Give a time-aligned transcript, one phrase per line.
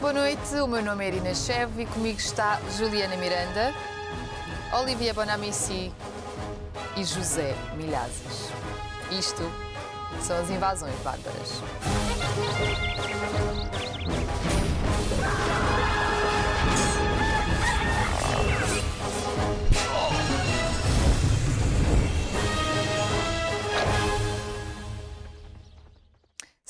[0.00, 3.74] Boa noite, o meu nome é Irina Chev e comigo está Juliana Miranda,
[4.72, 5.92] Olivia Bonamici
[6.96, 8.48] e José Milhazes.
[9.10, 9.42] Isto
[10.22, 11.60] são as invasões bárbaras.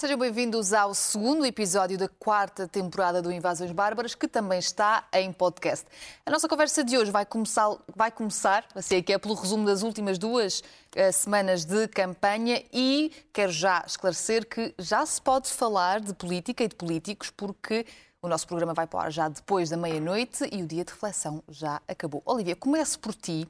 [0.01, 5.31] Sejam bem-vindos ao segundo episódio da quarta temporada do Invasões Bárbaras, que também está em
[5.31, 5.85] podcast.
[6.25, 9.67] A nossa conversa de hoje vai começar, vai começar assim é que é pelo resumo
[9.67, 15.51] das últimas duas uh, semanas de campanha e quero já esclarecer que já se pode
[15.51, 17.85] falar de política e de políticos, porque
[18.23, 21.79] o nosso programa vai para já depois da meia-noite e o dia de reflexão já
[21.87, 22.23] acabou.
[22.25, 23.47] Olivia, começo por ti.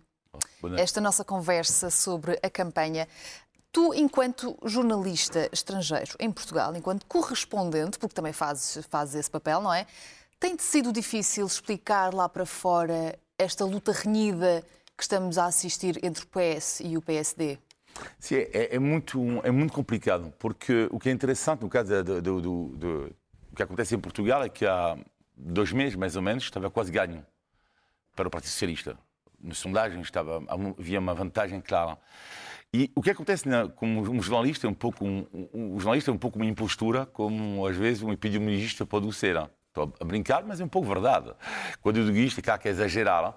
[0.76, 3.08] Esta nossa conversa sobre a campanha.
[3.72, 9.72] Tu, enquanto jornalista estrangeiro em Portugal, enquanto correspondente, porque também fazes, fazes esse papel, não
[9.72, 9.86] é?
[10.40, 14.64] Tem-te sido difícil explicar lá para fora esta luta renhida
[14.96, 17.58] que estamos a assistir entre o PS e o PSD?
[18.18, 22.20] Sim, é, é muito, é muito complicado, porque o que é interessante no caso do,
[22.20, 23.16] do, do, do
[23.54, 24.96] que acontece em Portugal é que há
[25.36, 27.24] dois meses, mais ou menos, estava quase ganho
[28.16, 28.98] para o Partido Socialista.
[29.42, 30.42] Nas sondagens estava,
[30.78, 31.96] havia uma vantagem clara.
[32.72, 36.10] E o que acontece na, como um jornalista é um pouco um, um, um, jornalista
[36.10, 39.36] é um pouco uma impostura, como às vezes um epidemiologista pode ser.
[39.68, 41.32] Estou a brincar, mas é um pouco verdade.
[41.80, 43.36] Quando eu digo isto, é claro que é exagerar,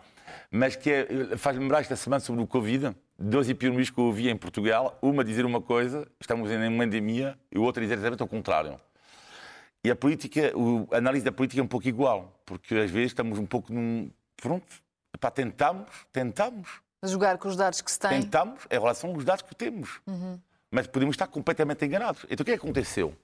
[0.52, 4.30] mas que é, faz-me lembrar esta semana sobre o Covid, dois epidemiologistas que eu ouvi
[4.30, 8.22] em Portugal, uma dizer uma coisa, estamos em uma endemia, e o outro dizer exatamente
[8.22, 8.80] o contrário.
[9.84, 10.54] E a política,
[10.92, 14.12] a análise da política é um pouco igual, porque às vezes estamos um pouco num.
[14.38, 14.66] Pronto,
[15.20, 18.22] para tentamos, tentamos, jogar com os dados que se têm.
[18.22, 20.00] Tentamos em relação aos dados que temos.
[20.08, 20.40] Uhum.
[20.72, 22.26] Mas podemos estar completamente enganados.
[22.30, 23.16] Então o que é que aconteceu?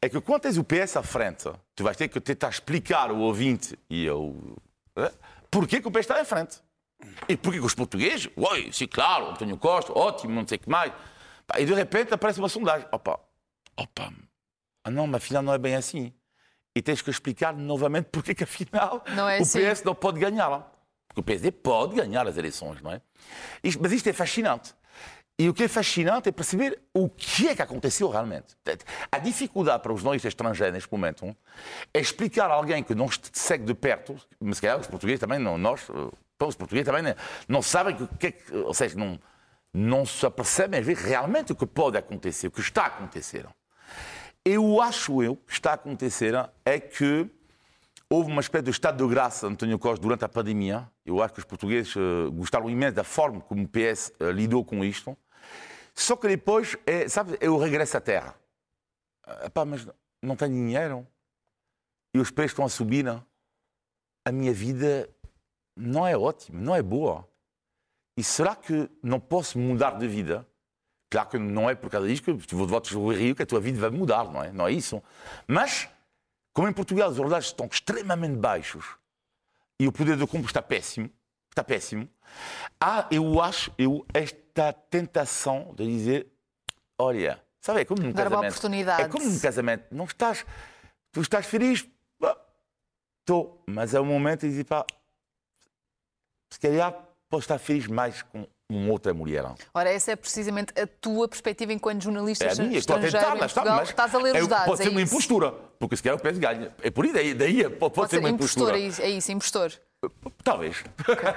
[0.00, 3.18] É que quando tens o PS à frente, tu vais ter que tentar explicar ao
[3.18, 4.56] ouvinte e eu.
[4.94, 5.10] Né,
[5.50, 6.60] porquê que o PS está à frente.
[7.28, 8.28] E porquê que os portugueses?
[8.36, 10.92] Oi, sim, claro, António Costa, ótimo, não sei o que mais.
[11.56, 12.86] E de repente aparece uma sondagem.
[12.92, 13.18] Opa,
[13.76, 14.12] opa,
[14.84, 16.12] ah não, mas afinal não é bem assim.
[16.74, 19.66] E tens que explicar novamente porquê que afinal é assim.
[19.66, 20.70] o PS não pode ganhar.
[21.18, 23.00] Porque o PSD pode ganhar as eleições, não é?
[23.80, 24.74] Mas isto é fascinante.
[25.38, 28.56] E o que é fascinante é perceber o que é que aconteceu realmente.
[29.10, 31.36] A dificuldade para os jornalistas estrangeiros neste momento
[31.94, 35.38] é explicar a alguém que não segue de perto, mas se calhar os portugueses também,
[35.38, 35.88] não, nós,
[36.40, 37.14] os portugueses também
[37.48, 39.18] não, sabem o que é que, ou seja, não,
[39.72, 43.46] não se apercebem realmente o que pode acontecer, o que está a acontecer.
[44.44, 46.34] Eu acho eu que está a acontecer
[46.64, 47.30] é que
[48.10, 50.90] Houve uma espécie de estado de graça, António Costa, durante a pandemia.
[51.04, 54.64] Eu acho que os portugueses uh, gostaram imenso da forma como o PS eh, lidou
[54.64, 55.14] com isto.
[55.94, 58.34] Só que depois, é, sabe, regresso à terra.
[59.44, 59.86] Epá, mas
[60.22, 61.06] não tenho dinheiro.
[62.14, 63.04] E os preços estão a subir.
[63.04, 63.22] Não?
[64.24, 65.06] A minha vida
[65.76, 67.28] não é ótima, não é boa.
[68.16, 70.46] E será que não posso mudar de vida?
[71.10, 73.60] Claro que não é por causa disso que vou votos do Rio que a tua
[73.60, 74.50] vida vai mudar, não é?
[74.50, 75.02] Não é isso.
[75.46, 75.88] Mas
[76.58, 78.84] como em Portugal os ordenados estão extremamente baixos
[79.78, 81.08] e o poder do compra está péssimo,
[81.48, 82.08] está péssimo,
[82.80, 86.26] há, eu acho, eu, esta tentação de dizer,
[86.98, 88.52] olha, sabe, é como num casamento.
[89.00, 90.44] É como num casamento, não estás,
[91.12, 91.88] tu estás feliz,
[93.20, 94.84] estou, mas é o momento de dizer, pá,
[96.50, 96.92] se calhar
[97.30, 99.44] posso estar feliz mais com uma outra mulher.
[99.72, 103.34] Ora, essa é precisamente a tua perspectiva enquanto jornalista é a minha, estou a tentar,
[103.36, 104.66] mas, Portugal, mas estás a ler os é, dados.
[104.66, 106.74] Pode ser é uma impostura, porque se calhar o PS ganha.
[106.82, 108.78] É por aí, daí, daí pode, pode, ser, ser uma impostura.
[108.78, 109.04] impostor.
[109.04, 109.72] É isso, impostor.
[110.44, 110.84] Talvez.
[111.00, 111.28] Okay.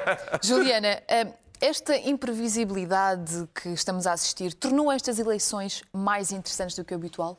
[0.44, 1.28] Juliana, eh,
[1.62, 7.38] esta imprevisibilidade que estamos a assistir tornou estas eleições mais interessantes do que o habitual?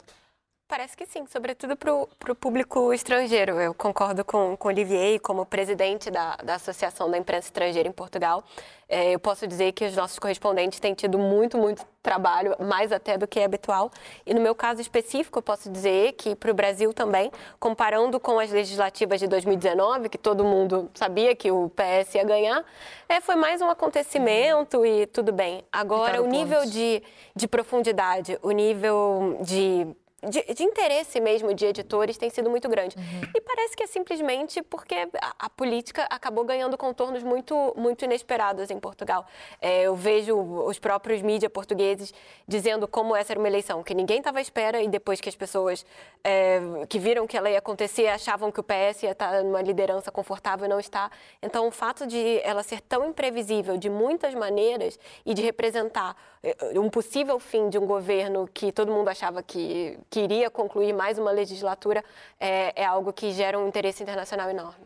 [0.73, 3.61] Parece que sim, sobretudo para o público estrangeiro.
[3.61, 7.93] Eu concordo com, com o Olivier, como presidente da, da Associação da Imprensa Estrangeira em
[7.93, 8.43] Portugal.
[8.89, 13.19] É, eu posso dizer que os nossos correspondentes têm tido muito, muito trabalho, mais até
[13.19, 13.91] do que é habitual.
[14.25, 18.39] E no meu caso específico, eu posso dizer que para o Brasil também, comparando com
[18.39, 22.65] as legislativas de 2019, que todo mundo sabia que o PS ia ganhar,
[23.11, 25.63] é, foi mais um acontecimento e tudo bem.
[25.71, 27.03] Agora, o nível de,
[27.37, 29.87] de profundidade, o nível de
[30.29, 32.97] de, de, interesse mesmo de editores tem sido muito grande.
[32.97, 33.31] Uhum.
[33.35, 38.71] E parece que é simplesmente porque a, a, política acabou ganhando contornos muito, muito inesperados
[38.71, 39.27] em Portugal.
[39.61, 42.15] É, eu vejo os próprios mídias portugueses
[42.47, 45.35] dizendo como essa era uma eleição que ninguém estava à espera e depois que as
[45.35, 45.85] pessoas
[46.23, 50.13] é, que viram que ela ia acontecer achavam que o PS ia estar numa liderança
[50.13, 51.11] confortável e não está.
[51.43, 56.79] Então, o fato de ela ser tão imprevisível de muitas maneiras e de representar é,
[56.79, 61.19] um possível fim de um governo que todo mundo achava que que iria concluir mais
[61.19, 62.05] uma legislatura,
[62.39, 64.85] é, é algo que gera um interesse internacional enorme.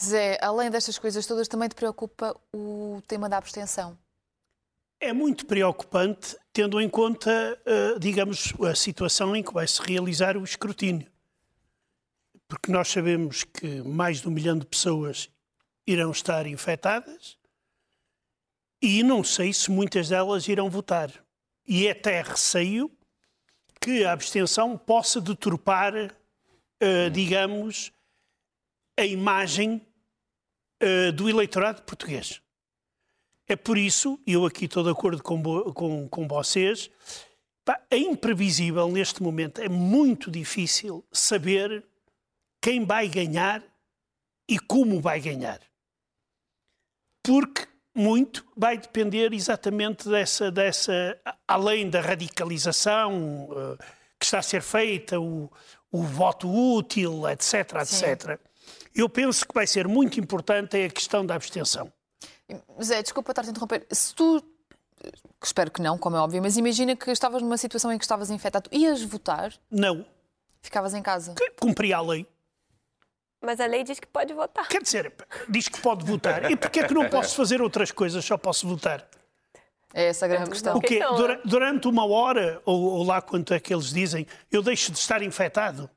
[0.00, 3.98] Zé, além destas coisas todas, também te preocupa o tema da abstenção?
[5.00, 10.36] É muito preocupante, tendo em conta, uh, digamos, a situação em que vai se realizar
[10.36, 11.10] o escrutínio.
[12.46, 15.28] Porque nós sabemos que mais de um milhão de pessoas
[15.84, 17.36] irão estar infectadas
[18.80, 21.10] e não sei se muitas delas irão votar.
[21.66, 22.90] E é até receio
[23.84, 27.92] que a abstenção possa deturpar, uh, digamos,
[28.98, 29.86] a imagem
[30.82, 32.40] uh, do eleitorado português.
[33.46, 35.42] É por isso, e eu aqui estou de acordo com,
[35.74, 36.90] com, com vocês,
[37.62, 41.84] pá, é imprevisível neste momento, é muito difícil saber
[42.62, 43.62] quem vai ganhar
[44.48, 45.60] e como vai ganhar.
[47.22, 53.78] Porque muito vai depender exatamente dessa, dessa além da radicalização uh,
[54.18, 55.50] que está a ser feita, o,
[55.92, 57.84] o voto útil, etc, etc.
[57.86, 58.38] Sim.
[58.94, 61.92] Eu penso que vai ser muito importante a questão da abstenção.
[62.82, 63.86] Zé, desculpa estar a interromper.
[63.90, 64.42] Se tu,
[65.42, 68.30] espero que não, como é óbvio, mas imagina que estavas numa situação em que estavas
[68.30, 69.52] infectado, ias votar?
[69.70, 70.04] Não.
[70.62, 71.34] Ficavas em casa?
[71.60, 72.26] Cumpria a lei.
[73.44, 74.68] Mas a lei diz que pode votar.
[74.68, 75.12] Quer dizer,
[75.48, 76.50] diz que pode votar.
[76.50, 79.06] E porquê é que não posso fazer outras coisas, só posso votar?
[79.92, 80.76] É essa a grande questão.
[80.76, 81.00] O quê?
[81.44, 85.22] Durante uma hora, ou, ou lá quanto é que eles dizem, eu deixo de estar
[85.22, 85.88] infectado?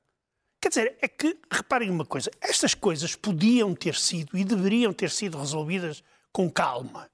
[0.61, 5.09] Quer dizer, é que, reparem uma coisa, estas coisas podiam ter sido e deveriam ter
[5.09, 7.09] sido resolvidas com calma.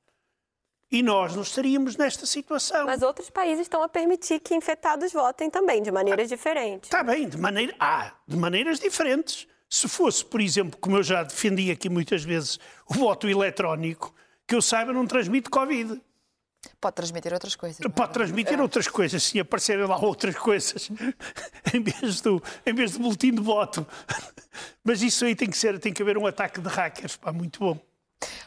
[0.92, 2.86] E nós não estaríamos nesta situação.
[2.86, 6.88] Mas outros países estão a permitir que infectados votem também, de maneiras ah, diferentes.
[6.88, 9.48] Está bem, de, maneira, ah, de maneiras diferentes.
[9.74, 14.14] Se fosse, por exemplo, como eu já defendi aqui muitas vezes, o voto eletrónico,
[14.48, 16.00] que eu saiba não transmite Covid.
[16.80, 17.84] Pode transmitir outras coisas.
[17.84, 17.90] É?
[17.90, 18.62] Pode transmitir é.
[18.62, 20.92] outras coisas, se aparecerem lá outras coisas,
[21.74, 23.84] em vez, do, em vez do boletim de voto.
[24.84, 27.60] Mas isso aí tem que ser, tem que haver um ataque de hackers, pá, muito
[27.60, 27.80] bom.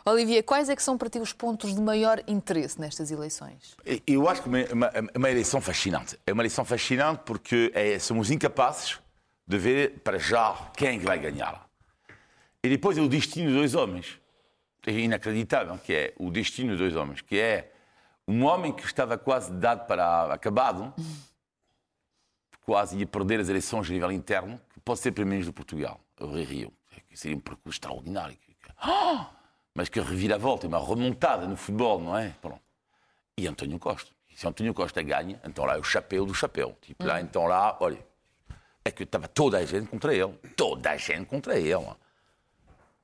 [0.04, 3.76] Olivia, quais é que são para ti os pontos de maior interesse nestas eleições?
[4.06, 6.16] Eu acho que é uma, uma eleição fascinante.
[6.24, 9.00] É uma eleição fascinante porque é, somos incapazes
[9.46, 11.68] de ver para já quem é vai ganhar.
[12.62, 14.20] E depois é o destino dos dois homens.
[14.86, 17.72] É inacreditável que é o destino dos dois homens, que é
[18.26, 20.92] um homem que estava quase dado para acabado,
[22.64, 26.26] quase ia perder as eleições a nível interno, que pode ser primeiro-ministro de Portugal, o
[26.26, 26.72] Rio.
[27.08, 28.36] Que seria um percurso extraordinário.
[28.78, 29.30] Ah!
[29.74, 32.34] Mas que reviravolta, uma remontada no futebol, não é?
[32.40, 32.60] Pronto.
[33.36, 34.10] E António Costa.
[34.34, 36.76] Se António Costa ganha, então lá é o chapéu do chapéu.
[36.80, 37.98] Tipo, lá, então lá, olha,
[38.88, 40.32] é que estava toda a gente contra ele.
[40.56, 41.74] Toda a gente contra ele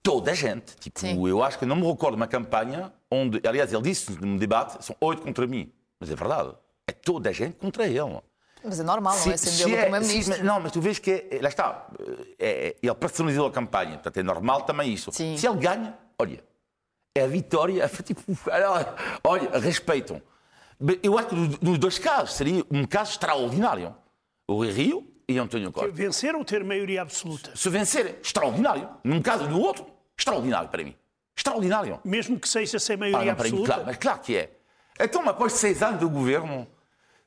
[0.03, 0.77] toda a gente.
[0.77, 1.27] Tipo, Sim.
[1.27, 4.97] eu acho que não me recordo uma campanha onde, aliás, ele disse no debate, são
[5.01, 5.73] oito contra mim.
[6.01, 6.55] Mas é verdade.
[6.87, 8.21] É toda a gente contra ele.
[8.65, 9.35] Mas é normal, se, não é?
[9.35, 10.45] Acendeu-lo é, como ministro.
[10.45, 11.87] Não, mas tu vês que, é, lá está,
[12.39, 15.11] é, é, ele personalizou a campanha, portanto é normal também isso.
[15.13, 15.37] Sim.
[15.37, 16.45] Se ele ganha, olha,
[17.15, 18.23] é a vitória, tipo,
[19.25, 20.23] olha, respeitam.
[21.03, 21.35] Eu acho que
[21.65, 23.95] nos dois casos seria um caso extraordinário.
[24.49, 25.91] O Rio e António Costa.
[25.91, 27.53] Vencer ou ter maioria absoluta?
[27.55, 28.89] Se vencer, extraordinário.
[29.03, 29.87] Num caso e no outro,
[30.23, 30.95] Extraordinário para mim.
[31.37, 32.01] Extraordinário.
[32.05, 33.61] Mesmo que seja sem maioria ah, absoluta?
[33.61, 34.51] Mim, claro, mas claro que é.
[35.01, 36.67] Então, após seis anos do governo,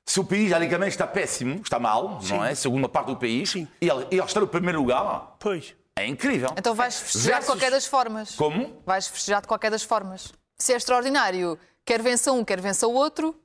[0.05, 2.35] se o país, alegremente, está péssimo, está mal, Sim.
[2.35, 2.55] não é?
[2.55, 3.67] Segundo a parte do país, Sim.
[3.81, 5.35] e ele, ele está no primeiro lugar.
[5.39, 5.75] Pois.
[5.97, 6.49] É incrível.
[6.57, 7.45] Então vais festejar Versus...
[7.45, 8.35] de qualquer das formas.
[8.35, 8.81] Como?
[8.85, 10.33] Vais festejar de qualquer das formas.
[10.57, 13.35] Se é extraordinário, quer vença um, quer vença o outro.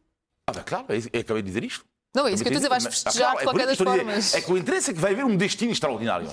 [0.46, 1.84] Ah, bem, claro, eu acabei de dizer isto.
[2.14, 3.78] Não, é isso que eu estou a dizer, vais festejar ah, de qualquer é das
[3.78, 4.34] formas.
[4.34, 6.30] É que o interesse é que vai haver um destino extraordinário.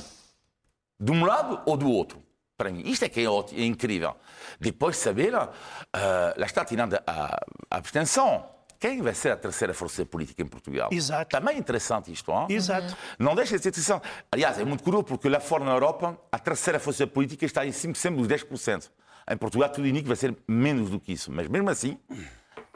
[1.00, 2.22] De um lado ou do outro
[2.58, 2.82] para mim.
[2.86, 4.16] Isto é que é, é incrível.
[4.60, 5.50] Depois saber, uh,
[6.36, 8.44] lá está tirando a, a, abstenção.
[8.80, 10.90] Quem vai ser a terceira força política em Portugal?
[10.92, 11.30] Exato.
[11.30, 12.32] Também é interessante isto.
[12.32, 12.48] Hein?
[12.50, 12.96] Exato.
[13.18, 14.08] Não deixa de ser interessante.
[14.32, 17.72] Aliás, é muito curioso porque lá fora na Europa a terceira força política está em
[17.72, 18.90] cima sempre dos 10%.
[19.30, 21.32] Em Portugal tudo indica que vai ser menos do que isso.
[21.32, 21.98] Mas mesmo assim,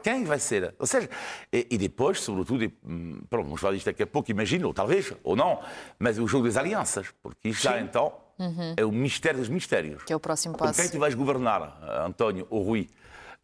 [0.02, 0.74] quem vai ser?
[0.78, 1.08] Ou seja,
[1.52, 4.74] e, e depois, sobretudo, e, hum, pronto, vamos falar disto daqui a pouco, imagino, ou
[4.74, 5.60] talvez, ou não,
[5.98, 7.06] mas o jogo das alianças.
[7.22, 8.74] Porque isto já então Uhum.
[8.76, 10.02] É o mistério dos mistérios.
[10.02, 10.74] Que é o próximo passo.
[10.74, 12.90] Com quem tu vais governar, eh, António ou Rui,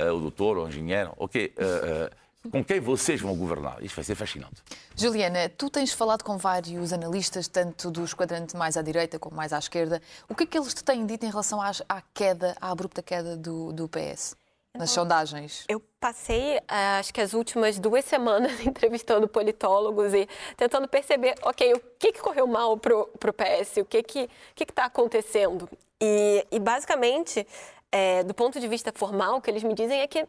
[0.00, 1.12] uh, o doutor ou o engenheiro?
[1.16, 1.54] Ok.
[1.56, 3.82] Uh, uh, com quem vocês vão governar?
[3.82, 4.62] Isto vai ser fascinante.
[4.96, 9.52] Juliana, tu tens falado com vários analistas, tanto do esquadrante mais à direita como mais
[9.52, 10.00] à esquerda.
[10.28, 13.02] O que é que eles te têm dito em relação à, à queda, à abrupta
[13.02, 14.36] queda do, do PS?
[14.76, 15.64] Nas sondagens?
[15.68, 21.74] Eu passei, eh, acho que as últimas duas semanas entrevistando politólogos e tentando perceber, ok,
[21.74, 25.68] o que, que correu mal para o PS, o que que que está acontecendo.
[26.00, 27.46] E, e basicamente,
[27.90, 30.26] é, do ponto de vista formal, o que eles me dizem é que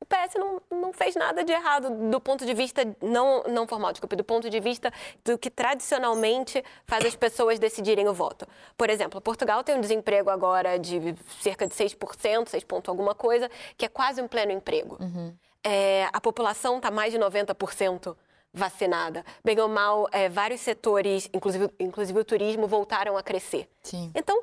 [0.00, 3.92] o PS não, não fez nada de errado do ponto de vista não, não formal,
[3.92, 4.92] desculpe, do ponto de vista
[5.24, 8.46] do que tradicionalmente faz as pessoas decidirem o voto.
[8.76, 13.50] Por exemplo, Portugal tem um desemprego agora de cerca de 6%, 6 ponto alguma coisa,
[13.76, 14.98] que é quase um pleno emprego.
[15.00, 15.34] Uhum.
[15.64, 18.14] É, a população está mais de 90%
[18.52, 19.24] vacinada.
[19.44, 23.68] Bem ou mal, é, vários setores, inclusive, inclusive o turismo, voltaram a crescer.
[23.82, 24.10] Sim.
[24.14, 24.42] Então,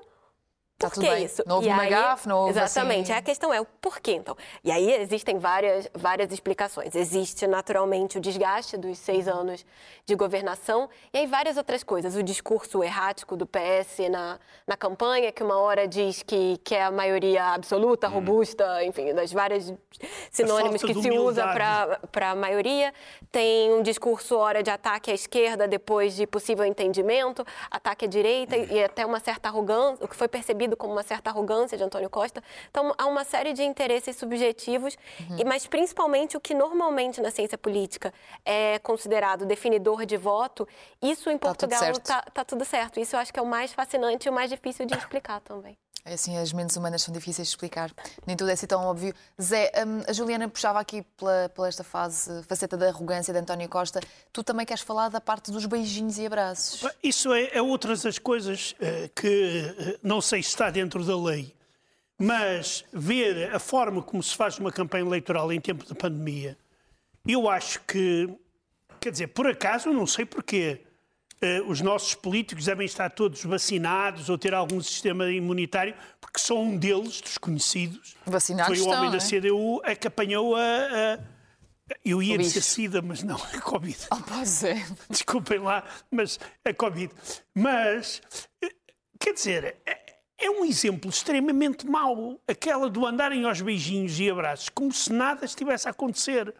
[0.90, 1.26] por tudo que bem.
[1.26, 1.44] isso?
[1.46, 3.12] Não houve E uma aí- gafe, não houve, Exatamente.
[3.12, 4.36] assim- A questão é o porquê, então.
[4.64, 6.94] E aí existem várias, várias explicações.
[6.96, 9.66] Existe, naturalmente, o desgaste dos seis anos
[10.06, 12.16] de governação e aí várias outras coisas.
[12.16, 16.92] O discurso errático do PS na, na campanha, que uma hora diz que quer a
[16.92, 19.74] maioria absoluta, robusta, enfim, das várias
[20.32, 21.46] sinônimos que se usa
[22.12, 22.94] para a maioria.
[23.32, 28.56] Tem um discurso, hora de ataque à esquerda, depois de possível entendimento, ataque à direita
[28.58, 31.84] e, e até uma certa arrogância, o que foi percebido como uma certa arrogância de
[31.84, 32.44] Antônio Costa.
[32.70, 34.98] Então, há uma série de interesses subjetivos,
[35.38, 38.14] e, mas principalmente o que normalmente na ciência política
[38.46, 40.68] é considerado definidor de voto,
[41.02, 43.00] isso em Tá tudo Portugal está tá tudo certo.
[43.00, 45.78] Isso eu acho que é o mais fascinante e o mais difícil de explicar também.
[46.06, 47.90] É assim, as mentes humanas são difíceis de explicar.
[48.28, 49.14] Nem tudo é assim tão óbvio.
[49.42, 53.70] Zé, hum, a Juliana puxava aqui pela, pela esta fase, faceta da arrogância de António
[53.70, 54.02] Costa.
[54.32, 56.86] Tu também queres falar da parte dos beijinhos e abraços.
[57.02, 61.18] Isso é, é outras das coisas eh, que eh, não sei se está dentro da
[61.18, 61.56] lei,
[62.18, 66.58] mas ver a forma como se faz uma campanha eleitoral em tempo de pandemia,
[67.26, 68.30] eu acho que,
[69.00, 70.93] quer dizer, por acaso, não sei porquê, eh,
[71.68, 76.78] os nossos políticos devem estar todos vacinados ou ter algum sistema imunitário, porque só um
[76.78, 79.42] deles, dos conhecidos, Vacinados foi o homem estão, da é?
[79.42, 80.60] CDU a que apanhou a.
[80.62, 81.34] a-
[82.06, 82.62] eu ia dizer.
[82.62, 83.98] SIDA, mas não, a Covid.
[84.12, 84.76] Oh, pois é.
[85.10, 87.14] Desculpem lá, mas é Covid.
[87.54, 88.22] Mas,
[88.64, 88.72] eh,
[89.20, 92.40] quer dizer, é- é um exemplo extremamente mau.
[92.48, 96.54] Aquela do andarem aos beijinhos e abraços, como se nada estivesse a acontecer.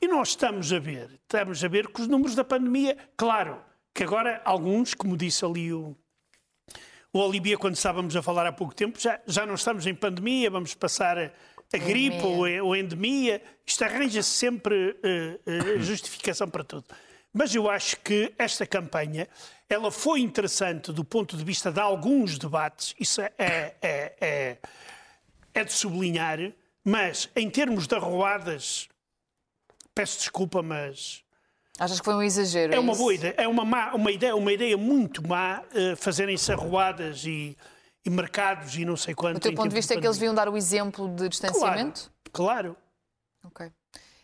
[0.00, 3.60] E nós estamos a ver, estamos a ver que os números da pandemia, claro,
[3.98, 5.96] que agora alguns, como disse ali o,
[7.12, 10.48] o Olivia quando estávamos a falar há pouco tempo, já, já não estamos em pandemia,
[10.48, 11.32] vamos passar a,
[11.74, 13.42] a gripe ou a, ou a endemia.
[13.66, 16.84] Isto arranja-se sempre eh, eh, justificação para tudo.
[17.32, 19.26] Mas eu acho que esta campanha
[19.68, 23.74] ela foi interessante do ponto de vista de alguns debates, isso é, é,
[24.20, 24.58] é,
[25.54, 26.38] é de sublinhar,
[26.84, 28.88] mas em termos de arruadas,
[29.92, 31.24] peço desculpa, mas
[31.78, 32.74] Achas que foi um exagero?
[32.74, 33.00] é uma isso?
[33.00, 37.56] boa ideia, é uma, má- uma ideia, uma ideia muito má eh, fazerem-se arruadas e,
[38.04, 39.34] e mercados e não sei quanto.
[39.34, 42.10] Do teu ponto de vista é que eles deviam dar o exemplo de distanciamento?
[42.32, 42.76] Claro, claro.
[43.44, 43.70] Ok.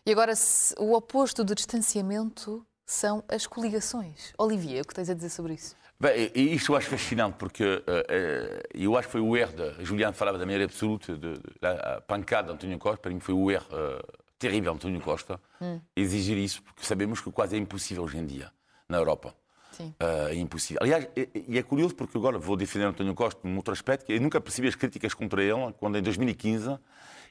[0.07, 4.33] E agora, se o oposto do distanciamento são as coligações.
[4.37, 5.75] Olivia, o que tens a dizer sobre isso?
[5.99, 9.85] Bem, e isto eu acho fascinante, porque eh, eu acho que foi o erro, de,
[9.85, 13.33] Juliano falava da maneira absoluta, de, de- a pancada de António Costa, para mim foi
[13.35, 14.03] o erro eh,
[14.45, 15.41] terrível António Costa,
[15.97, 18.53] exigir isso, porque sabemos que quase é impossível hoje em dia,
[18.87, 19.35] na Europa.
[19.73, 19.95] Sim.
[19.99, 20.83] Eh, é impossível.
[20.83, 24.13] Aliás, e e é curioso porque agora vou defender António Costa num outro aspecto, que
[24.13, 26.79] eu nunca percebi as críticas contra ele, quando em 2015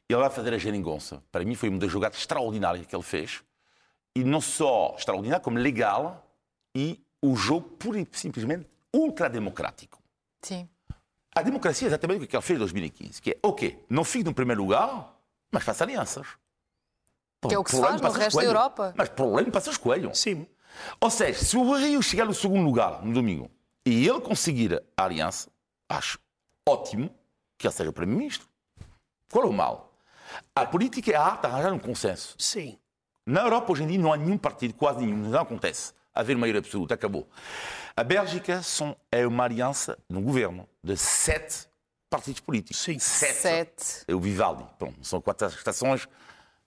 [0.10, 1.24] ele vai fazer a geringonça.
[1.32, 3.44] Para mim foi uma das jogadas extraordinárias que ele fez,
[4.16, 6.28] e não só extraordinário, como legal,
[6.76, 10.02] e o jogo pura e simplesmente ultrademocrático.
[10.42, 10.68] Sim.
[11.36, 14.26] A democracia é exatamente o que ele fez em 2015, que é, ok, não fique
[14.26, 15.16] no primeiro lugar,
[15.52, 16.28] mas faça alianças.
[17.50, 18.44] Que é o que se faz no resto da.
[18.44, 18.94] Europa.
[18.98, 20.20] Mas problema passa os coelhos.
[20.20, 20.48] Sim.
[21.00, 23.50] Ou seja, se o Rio chegar no segundo lugar no domingo
[23.86, 25.50] e ele conseguir a aliança,
[25.88, 26.20] acho
[26.68, 27.10] ótimo
[27.58, 28.48] que ele seja primeiro-ministro.
[29.32, 29.94] Qual é o mal?
[30.56, 32.36] A política é a arte de arranjar um consenso.
[32.38, 32.78] Sim.
[33.26, 35.94] Na Europa, hoje em dia, não há nenhum partido, quase nenhum, não acontece.
[36.14, 37.28] Haver maioria absoluta, acabou.
[37.96, 41.68] A Bélgica são, é uma aliança no governo de sete
[42.10, 42.82] partidos políticos.
[42.82, 43.00] Sim.
[43.00, 43.34] Sete.
[43.34, 43.86] Sete.
[44.08, 44.66] É o Vivaldi.
[44.78, 46.08] Pronto, são quatro estações,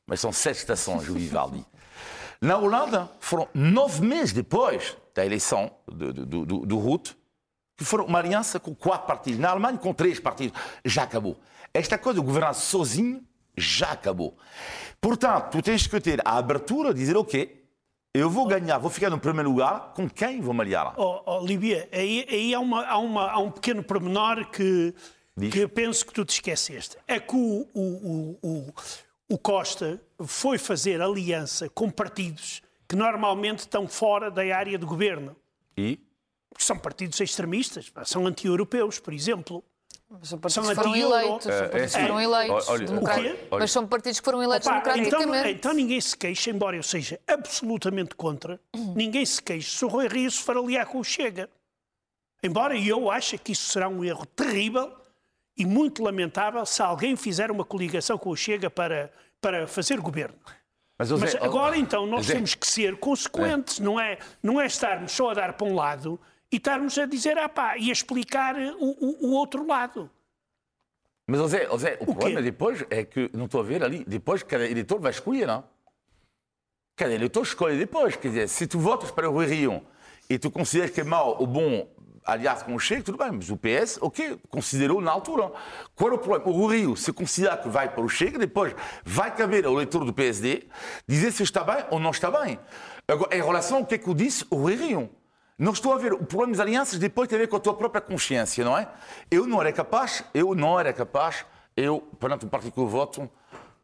[0.06, 1.64] mas são sete estações, o Vivaldi.
[2.40, 7.16] Na Holanda, foram nove meses depois da eleição do, do, do, do Rutte,
[7.76, 9.40] que foram uma aliança com quatro partidos.
[9.40, 10.58] Na Alemanha, com três partidos.
[10.84, 11.38] Já acabou.
[11.74, 13.22] Esta coisa de governar sozinho
[13.56, 14.36] já acabou.
[15.00, 17.64] Portanto, tu tens que ter a abertura de dizer, ok,
[18.14, 20.94] eu vou ganhar, vou ficar no primeiro lugar, com quem vou me aliar?
[20.96, 24.94] Oh, oh, Líbia, aí, aí há, uma- há uma- há um pequeno pormenor que,
[25.36, 25.52] Diz.
[25.52, 26.96] que eu penso que tu te esqueceste.
[27.06, 28.74] É que o, o- o- o-
[29.28, 35.34] o Costa foi fazer aliança com partidos que normalmente estão fora da área de governo.
[35.76, 35.98] E?
[36.48, 39.64] Porque são partidos extremistas, são anti-europeus, por exemplo.
[40.08, 41.42] Mas são partidos São que foram eleitos.
[41.42, 42.68] São partidos que assim, foram eleitos.
[42.68, 43.48] olha, o quê?
[43.50, 45.50] Mas são partidos que foram eleitos Opa, então, democraticamente.
[45.58, 48.60] então ninguém se queixa, embora eu seja absolutamente contra,
[48.94, 51.50] ninguém se queixa se o Rui Rio se for aliar com o Chega.
[52.40, 54.92] Embora eu ache que isso será um erro terrível
[55.56, 60.36] e muito lamentável se alguém fizer uma coligação com o Chega para, para fazer governo.
[60.98, 65.30] Mas, Mas agora então nós temos que ser consequentes, não é, não é estarmos só
[65.30, 66.18] a dar para um lado
[66.50, 70.10] e estarmos a dizer, ah pá, e a explicar o, o- o outro lado.
[71.28, 72.12] Mas, José, José, o, quê?
[72.12, 75.64] problema depois é que, não estou a ver ali, depois cada eleitor vai escolher, não?
[76.96, 78.16] Cada eleitor escolhe depois.
[78.16, 79.84] Quer dizer, se tu votas para o Rui Rio
[80.30, 81.86] e tu consideras que é mau ou bom
[82.26, 85.52] aliás com o Chega, tudo bem, mas o PS, ok, considerou na altura.
[85.94, 86.50] Qual é o problema?
[86.50, 90.12] O Rio, se considerar que vai para o Chega, depois vai caber ao eleitor do
[90.12, 90.64] PSD
[91.06, 92.58] dizer se está bem ou não está bem.
[93.06, 95.08] Agora, em relação ao que é que eu disse, o Rio.
[95.58, 96.12] Não estou a ver.
[96.12, 98.88] O problema das alianças depois tem a ver com a tua própria consciência, não é?
[99.30, 103.30] Eu não era capaz, eu não era capaz, eu, perante o partido que eu voto,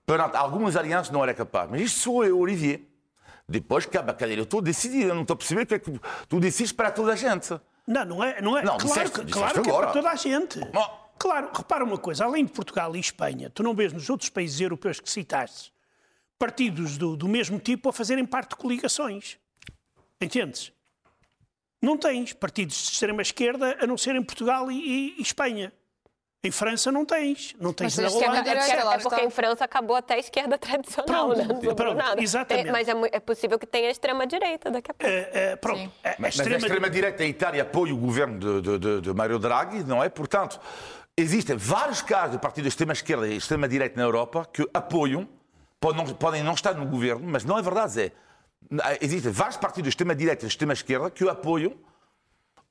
[0.05, 1.71] perante algumas alianças não era capaz.
[1.71, 2.83] Mas isto sou eu, Olivier.
[3.49, 5.07] Depois cabe a cada eleitor decidir.
[5.07, 7.59] Eu não estou a perceber o que é que tu decides para toda a gente.
[7.87, 8.41] Não, não é.
[8.41, 10.59] Não é Não, claro disseste- que, disseste claro que é para toda a gente.
[10.67, 11.03] Bom.
[11.19, 14.61] Claro, repara uma coisa: além de Portugal e Espanha, tu não vês nos outros países
[14.61, 15.73] europeus que citaste
[16.39, 19.39] partidos do, do mesmo tipo a fazerem parte de coligações.
[20.21, 20.73] Entendes?
[21.81, 25.73] Não tens partidos de extrema-esquerda a não ser em Portugal e, e- e Espanha.
[26.45, 27.55] Em França não tens.
[27.61, 28.51] Não tens Mas na esquerda Holanda.
[28.51, 31.45] É, lá é porque em França acabou até a esquerda tradicional, Pronto, né?
[31.45, 32.21] Não sobrou pronto, nada.
[32.21, 32.69] exatamente.
[32.69, 35.13] É, mas é, é possível que tenha a extrema-direita daqui a pouco.
[35.15, 38.61] Eh, eh, pronto, a- a Mas a extrema- extrema-direita em Itália apoia o governo de,
[38.61, 40.09] de, de, de Mário Draghi, não é?
[40.09, 40.59] Portanto,
[41.17, 45.29] existem vários casos de partidos de extrema-esquerda e extrema-direita na Europa que apoiam,
[45.79, 48.13] podem não, podem não estar no governo, mas não é verdade, Zé.
[49.01, 51.73] Existem vários partidos de extrema-direita e de extrema-esquerda que o apoiam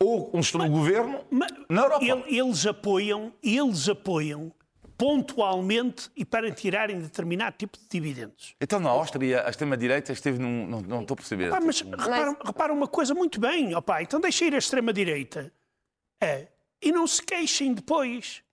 [0.04, 2.04] ou estão no governo Ma- na Europa.
[2.06, 4.52] ele- eles apoiam, eles apoiam
[4.98, 8.56] pontualmente e para tirarem determinado tipo de dividendos.
[8.62, 10.68] Então, na Áustria, a extrema-direita esteve num...
[10.68, 11.50] Não, não estou a perceber.
[11.50, 15.52] Pá, mas Tipo, repara, repara uma coisa muito bem, opá, então deixa ir a extrema-direita.
[16.22, 16.48] É.
[16.82, 18.44] E não se queixem depois.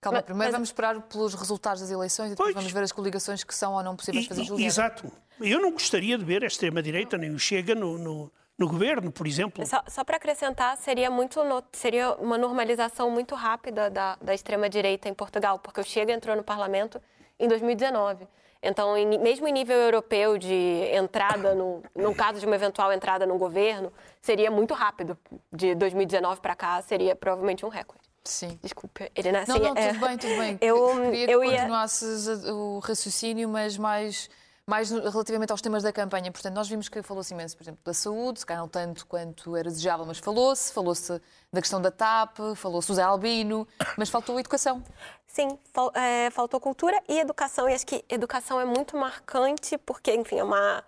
[0.00, 2.54] Calma, Mas- primeiro mas- vamos esperar pelos resultados das eleições e depois Pois.
[2.54, 4.64] vamos ver as coligações que são ou não possíveis E- fazer julgar.
[4.64, 5.12] exato.
[5.40, 9.26] Eu não gostaria de ver a extrema-direita nem o Chega no, no, no governo, por
[9.26, 9.64] exemplo.
[9.64, 15.08] Só, só para acrescentar, seria, muito no- seria uma normalização muito rápida da, da extrema-direita
[15.08, 17.00] em Portugal, porque o Chega entrou no parlamento
[17.38, 18.26] em 2019.
[18.60, 20.52] Então, em- mesmo em nível europeu de
[20.92, 25.16] entrada, no, no caso de uma eventual entrada no governo, seria muito rápido.
[25.52, 28.02] De 2019 para cá, seria provavelmente um recorde.
[28.24, 28.58] Sim.
[28.60, 30.58] Desculpe, ele não, Não, assim, não, é- tudo bem, tudo bem.
[30.60, 31.52] Eu, Queria que eu ia...
[31.58, 34.28] continuasses o raciocínio, mas mais,
[34.68, 36.30] mais relativamente aos temas da campanha.
[36.30, 39.56] Portanto, nós vimos que falou-se imenso, por exemplo, da saúde, se calhar não tanto quanto
[39.56, 40.70] era desejável, mas falou-se.
[40.72, 44.84] Falou-se da questão da TAP, falou-se do Zé Albino, mas faltou a educação.
[45.26, 47.66] Sim, fal- é, faltou cultura e educação.
[47.66, 50.84] E acho que educação é muito marcante, porque, enfim, é uma,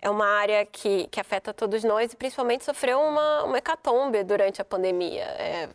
[0.00, 4.62] é uma área que, que afeta todos nós e principalmente sofreu uma, uma hecatombe durante
[4.62, 5.24] a pandemia.
[5.24, 5.68] É,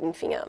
[0.00, 0.46] enfim, a,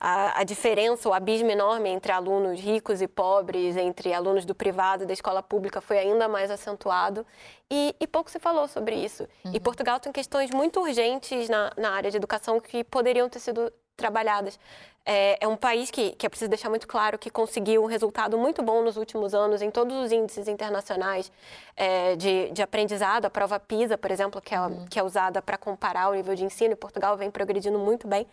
[0.00, 5.04] a, a diferença, o abismo enorme entre alunos ricos e pobres, entre alunos do privado
[5.04, 7.26] e da escola pública foi ainda mais acentuado.
[7.70, 9.28] E, e pouco se falou sobre isso.
[9.52, 13.70] E Portugal tem questões muito urgentes na, na área de educação que poderiam ter sido
[13.94, 14.58] trabalhadas.
[15.04, 18.38] É, é um país que, que é preciso deixar muito claro que conseguiu um resultado
[18.38, 21.30] muito bom nos últimos anos em todos os índices internacionais
[21.76, 23.26] é, de, de aprendizado.
[23.26, 24.58] A prova PISA, por exemplo, que é,
[24.88, 28.26] que é usada para comparar o nível de ensino, e Portugal vem progredindo muito bem.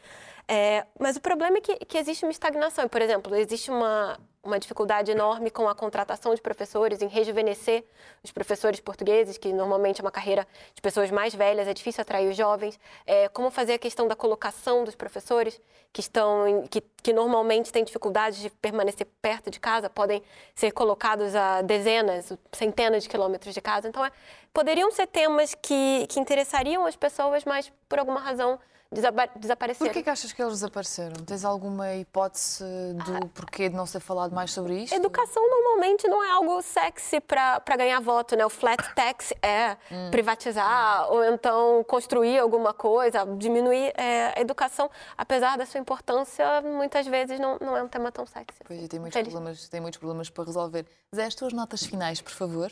[0.47, 2.87] É, mas o problema é que, que existe uma estagnação.
[2.87, 7.83] Por exemplo, existe uma, uma dificuldade enorme com a contratação de professores, em rejuvenescer
[8.23, 12.29] os professores portugueses, que normalmente é uma carreira de pessoas mais velhas, é difícil atrair
[12.29, 12.79] os jovens.
[13.05, 15.59] É, como fazer a questão da colocação dos professores,
[15.91, 20.23] que estão em- que, que normalmente têm dificuldade de permanecer perto de casa, podem
[20.55, 23.89] ser colocados a dezenas, centenas de quilômetros de casa.
[23.89, 24.11] Então, é,
[24.53, 28.57] poderiam ser temas que, que interessariam as pessoas, mas por alguma razão
[28.91, 29.87] desapareceram.
[29.87, 31.15] Porquê que achas que eles desapareceram?
[31.25, 32.63] Tens alguma hipótese
[33.05, 34.93] do porquê de não ser falado mais sobre isto?
[34.93, 38.45] Educação normalmente não é algo sexy para ganhar voto, né?
[38.45, 39.75] O flat tax é
[40.11, 44.89] privatizar ou então construir alguma coisa, diminuir é, a educação.
[45.17, 48.59] Apesar da sua importância, muitas vezes não, não é um tema tão sexy.
[48.65, 49.33] Pois, e tem muitos, Feliz.
[49.33, 50.85] problemas, tem muitos problemas para resolver.
[51.15, 52.71] Zé, as tuas notas finais, por favor.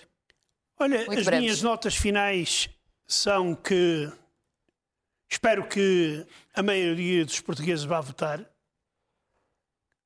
[0.80, 1.40] Olha, Muito as breves.
[1.40, 2.70] minhas notas finais
[3.08, 4.12] são que
[5.30, 8.40] espero que a maioria dos portugueses vá votar,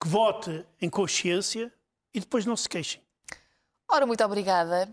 [0.02, 1.72] que vote em consciência
[2.14, 3.02] e depois não se queixem.
[3.88, 4.90] Ora, muito obrigada.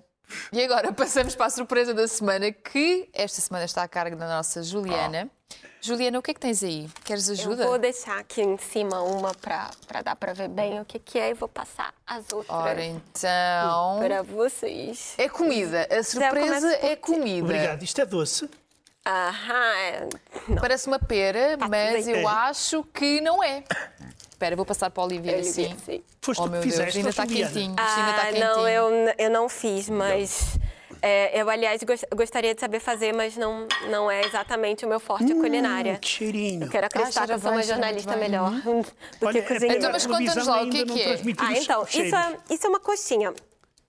[0.53, 4.27] E agora passamos para a surpresa da semana, que esta semana está a cargo da
[4.27, 5.31] nossa Juliana.
[5.81, 6.91] Juliana, o que é que tens aí?
[7.05, 7.63] Queres ajuda?
[7.63, 11.19] Eu vou deixar aqui em cima uma para dar para ver bem o que, que
[11.19, 13.99] é e vou passar as outras Ora, então.
[14.01, 15.15] para vocês.
[15.17, 15.87] É comida.
[15.89, 17.45] A surpresa é comida.
[17.45, 17.83] Obrigado.
[17.85, 18.51] Isto é doce.
[19.07, 20.09] Aham, é-
[20.61, 22.23] Parece uma pera, Tá mas tudo bem.
[22.23, 22.33] eu É.
[22.33, 23.63] acho que não é.
[24.31, 25.77] Espera, vou passar para a Olivia, Olivia, sim.
[25.85, 26.03] sim.
[26.21, 27.53] Foste Oh tu meu que Deus, fizeste, ainda está Juliana?
[27.53, 27.71] quentinho.
[27.79, 28.45] isto ainda está Ah, quentinho.
[28.47, 30.59] não, eu, n- eu não fiz, mas
[31.01, 34.99] é, eu, aliás, gos- gostaria de saber fazer, mas não, não é exatamente o meu
[35.01, 35.95] forte a culinária.
[35.95, 36.65] Hum, que cheirinho.
[36.67, 38.21] Eu quero acreditar cheira que eu sou bem, uma cheira jornalista bem.
[38.21, 39.79] melhor do Olha, que é cozinheira.
[39.79, 41.35] Então, porque mas conta-nos televisão lá, o que é ainda não que é?
[41.39, 41.95] Ah, os então, cheiros.
[42.13, 43.33] isso é, isso é uma coxinha.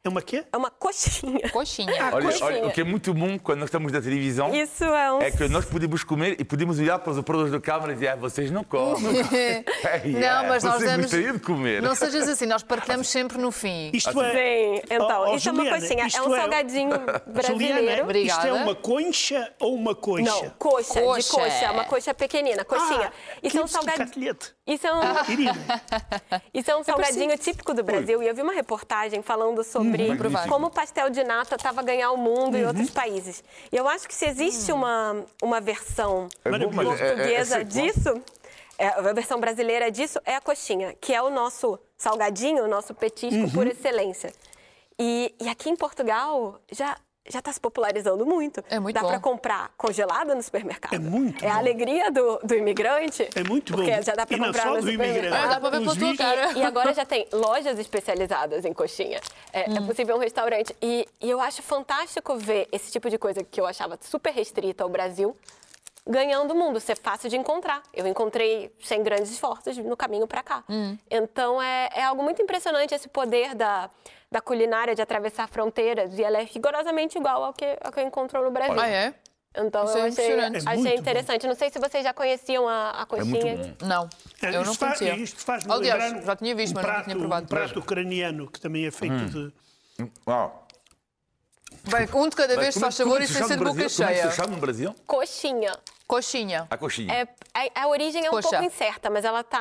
[0.03, 0.45] É uma quê?
[0.53, 1.49] É uma coxinha.
[1.51, 1.91] Coxinha.
[2.13, 2.45] Olha, coxinha.
[2.45, 5.21] olha, o que é muito bom quando nós estamos na televisão Isso é um...
[5.21, 8.09] é que nós podemos comer e podemos olhar para os operadores da câmara e dizer,
[8.09, 8.95] ah, vocês não comem.
[10.05, 11.11] Não, é, mas nós vocês damos.
[11.11, 11.81] de comer.
[11.81, 13.91] Não sejas assim, nós partilhamos sempre no fim.
[13.93, 14.31] Isto é.
[14.31, 16.03] Sim, então, Oh, oh, isso é uma Juliana, coxinha.
[16.03, 18.03] É isto um é- salgadinho Juliana, brasileiro.
[18.03, 18.47] Obrigada.
[18.47, 20.23] isto é uma concha ou uma coxa?
[20.23, 21.33] Não, coxa, de Coxa.
[21.33, 23.11] coxa, uma coxa pequenina, coxinha.
[23.11, 24.37] Ah, isso é um salgadinho.
[24.67, 24.99] Isso é um,
[26.53, 28.21] Isso é um salgadinho típico do Brasil.
[28.21, 30.49] E eu vi uma reportagem falando sobre Magnífico.
[30.49, 32.67] como o pastel de nata estava a ganhar o mundo em Uhum.
[32.67, 33.43] outros países.
[33.71, 37.15] E eu acho que se existe uma, uma versão É bom, mas é- é- é
[37.15, 37.63] portuguesa não?
[37.65, 38.21] disso,
[38.77, 42.93] é, a versão brasileira disso é a coxinha, que é o nosso salgadinho, o nosso
[42.93, 43.49] petisco Uhum.
[43.49, 44.33] por excelência.
[44.99, 46.97] E, e aqui em Portugal já
[47.29, 48.63] já está se popularizando muito.
[48.69, 50.93] É muito Dá para comprar congelada no supermercado.
[50.93, 51.59] É muito É a bom.
[51.59, 53.27] alegria do, do imigrante.
[53.35, 53.79] é muito bom.
[53.83, 55.17] Porque já dá para não comprar só no do supermercado.
[55.17, 55.43] imigrante.
[55.45, 56.51] Ah, dá para ver cara.
[56.53, 59.19] E agora já tem lojas especializadas em coxinha.
[59.53, 60.75] É, é possível um restaurante.
[60.81, 64.83] E, e eu acho fantástico ver esse tipo de coisa que eu achava super restrita
[64.83, 65.35] ao Brasil
[66.07, 67.83] ganhando o mundo, ser fácil de encontrar.
[67.93, 70.63] Eu encontrei sem grandes esforços no caminho para cá.
[71.09, 73.89] Então é, é algo muito impressionante esse poder da,
[74.31, 78.05] da culinária de atravessar fronteiras e ela é rigorosamente igual ao que, ao que eu
[78.07, 78.79] encontro no Brasil.
[78.79, 79.13] Ah, é?
[79.59, 80.67] Então Isso eu é achei, impressionante.
[80.67, 81.47] É achei interessante.
[81.47, 83.75] Não sei se vocês já conheciam a, a É coxinha.
[83.79, 83.87] bom.
[83.87, 84.09] Não.
[84.43, 85.23] É, Eu não isto, faz, conhecia.
[85.23, 87.43] isto faz-me Aliás, lembrar já tinha visto, um mas não prato, tinha provado.
[87.45, 89.25] Um prato ucraniano que também é feito Hum.
[89.25, 90.11] de.
[90.27, 90.67] Uau.
[91.89, 93.97] Bem, um de cada vez, é- faz favor, é e sem ser de boca Brasil?
[93.97, 94.29] Como é que cheia.
[94.31, 94.95] se chama no Brasil?
[95.07, 95.71] Coxinha.
[96.07, 96.65] Coxinha.
[96.69, 97.13] A coxinha.
[97.13, 97.27] É,
[97.75, 98.49] a, a origem é um Coxa.
[98.49, 99.59] pouco incerta, mas ela está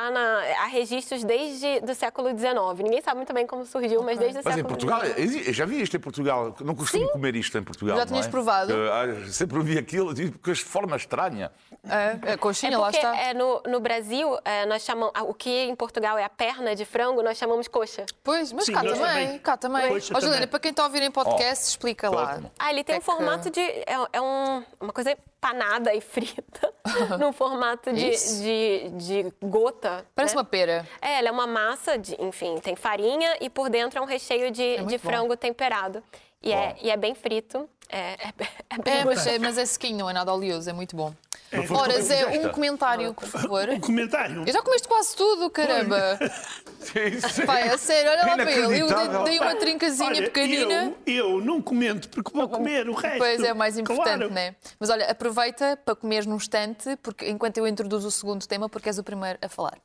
[0.61, 2.53] há registros desde do século XIX.
[2.81, 5.47] Ninguém sabe muito bem como surgiu, mas desde o Mas em século Portugal, XIX.
[5.47, 6.55] eu já vi isto em Portugal.
[6.61, 7.97] Não costumo comer isto em Portugal.
[7.97, 8.29] Já não tinhas é?
[8.29, 8.71] provado?
[8.71, 11.51] Eh, ah, sempre vi aquilo tipo, com esta forma estranha.
[11.83, 13.17] É, a coxinha, É lá porque está.
[13.17, 16.85] é, no, no Brasil, é, nós chamamos, o que em Portugal é a perna de
[16.85, 18.05] frango, nós chamamos coxa.
[18.23, 19.39] Pois, mas Sim, cá também, também.
[19.39, 19.87] cá também.
[19.89, 20.47] Coxa Ó, Juliana, também.
[20.47, 22.31] para quem está a ouvir em podcast, explica lá.
[22.33, 22.51] ótimo.
[22.57, 23.59] Ah, ele tem É um formato de.
[23.59, 26.73] É, é um- uma coisa panada e frita,
[27.19, 30.05] num formato de, de, de gota.
[30.15, 30.41] Parece né?
[30.41, 30.87] uma pera.
[31.01, 34.51] É, ela é uma massa, de, enfim, tem farinha e por dentro é um recheio
[34.51, 35.09] de, muito de bom.
[35.09, 36.03] frango temperado.
[36.41, 37.69] E é, e é bem frito.
[37.89, 38.33] É, é,
[38.69, 41.13] é bem É, mas é, mas é sequinho, não é nada oleoso, é muito bom.
[41.53, 43.69] Ora, comer Zé, um comentário, por favor.
[43.69, 44.43] Um comentário.
[44.45, 46.19] Eu já comeste quase tudo, caramba.
[46.79, 47.45] Sim, sim.
[47.45, 48.79] Pai, a sério, olha lá para ele.
[48.79, 50.95] Eu dei, uma trincazinha Olha, pequenina.
[51.05, 53.17] Eu, eu não comento porque vou comer o resto.
[53.17, 54.33] Pois é, o mais importante, claro.
[54.33, 54.55] né?
[54.79, 58.87] Mas olha, aproveita para comeres num instante, porque, enquanto eu introduzo o segundo tema, porque
[58.87, 59.77] és o primeiro a falar.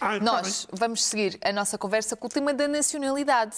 [0.00, 3.56] Ah, tá Nós vamos seguir a nossa conversa com o tema da nacionalidade.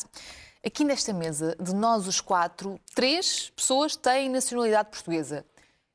[0.64, 5.44] Aqui nesta mesa, de nós os quatro, três pessoas têm nacionalidade portuguesa.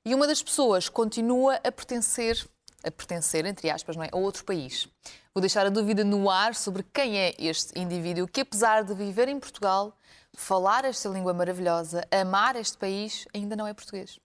[0.10, 2.44] E uma das pessoas continua a pertencer,
[2.84, 4.88] a pertencer, entre aspas, não é, a outro país.
[5.36, 9.28] Vou deixar a dúvida no ar sobre quem é este indivíduo que, apesar de viver
[9.28, 9.96] em Portugal,
[10.36, 14.20] falar esta língua maravilhosa, amar este país, ainda não é português.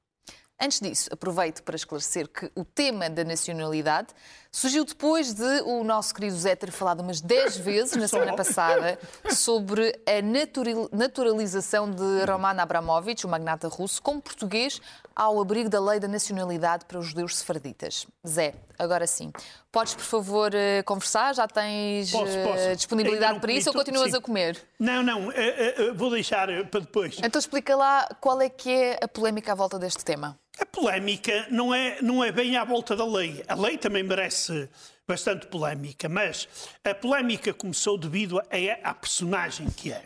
[0.59, 4.15] Antes disso, aproveito para esclarecer que o tema da nacionalidade
[4.57, 8.97] surgiu depois de o nosso querido Zé ter falado umas 10 vezes na semana passada
[9.35, 14.81] sobre a natural- naturalização de Roman Abramovich, o magnata russo, como português
[15.15, 18.07] ao abrigo da lei da nacionalidade para os judeus sefarditas.
[18.27, 19.33] Zé, agora sim.
[19.73, 21.35] Podes, por favor, eh, conversar?
[21.35, 22.77] Já tens Posso, eh, posso.
[22.77, 24.17] Disponibilidade não para isso ou continuas sim.
[24.17, 24.63] a comer?
[24.79, 27.17] Não, não, eh, vou deixar para depois.
[27.23, 30.39] Então explica lá qual é que é a polémica à volta deste tema.
[30.59, 33.45] A polémica não é, não é bem à volta da lei.
[33.49, 34.69] A lei também merece
[35.07, 36.49] bastante polémica, mas
[36.85, 38.45] a polémica começou devido a,
[38.83, 40.05] à personagem que é.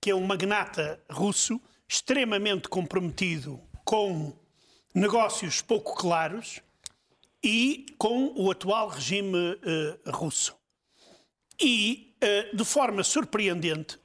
[0.00, 4.32] Que é um magnata russo extremamente comprometido com
[4.94, 6.60] negócios pouco claros
[7.42, 10.56] e com o atual regime eh, russo.
[11.60, 13.98] E, eh, de forma surpreendente,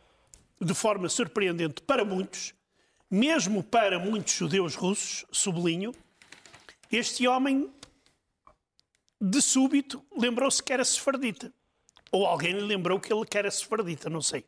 [0.60, 2.54] de forma surpreendente para muitos,
[3.10, 5.94] mesmo para muitos judeus russos, sublinho,
[6.92, 7.72] este homem,
[9.22, 11.54] de súbito, lembrou-se que era sefardita.
[12.12, 14.46] Ou alguém lhe lembrou que ele que era sefardita, não sei.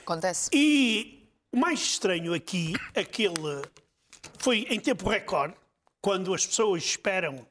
[0.00, 0.50] Acontece.
[0.52, 3.62] E o mais estranho aqui é que ele
[4.38, 5.56] foi em tempo recorde,
[6.00, 7.46] quando as pessoas esperam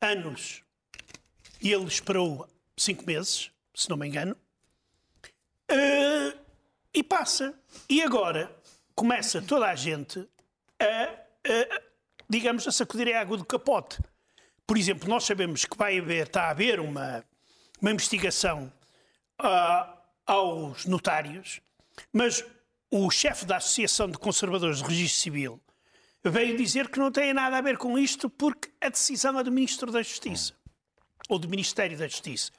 [0.00, 0.62] anos,
[1.62, 2.46] e ele esperou
[2.76, 4.36] cinco meses, se não me engano,
[5.68, 6.36] eh,
[6.92, 7.58] e passa.
[7.88, 8.54] E agora
[8.96, 10.26] começa toda a gente
[10.80, 11.82] a, a,
[12.28, 14.00] digamos, a sacudir a água do capote.
[14.66, 17.24] Por exemplo, nós sabemos que vai haver, está a haver uma,
[17.80, 18.72] uma investigação
[19.38, 21.60] ah, aos notários,
[22.12, 22.44] mas
[22.90, 25.60] o chefe da Associação de Conservadores de Registro Civil
[26.24, 29.52] veio dizer que não tem nada a ver com isto porque a decisão é do
[29.52, 30.54] Ministro da Justiça,
[31.28, 32.50] ou do Ministério da Justiça.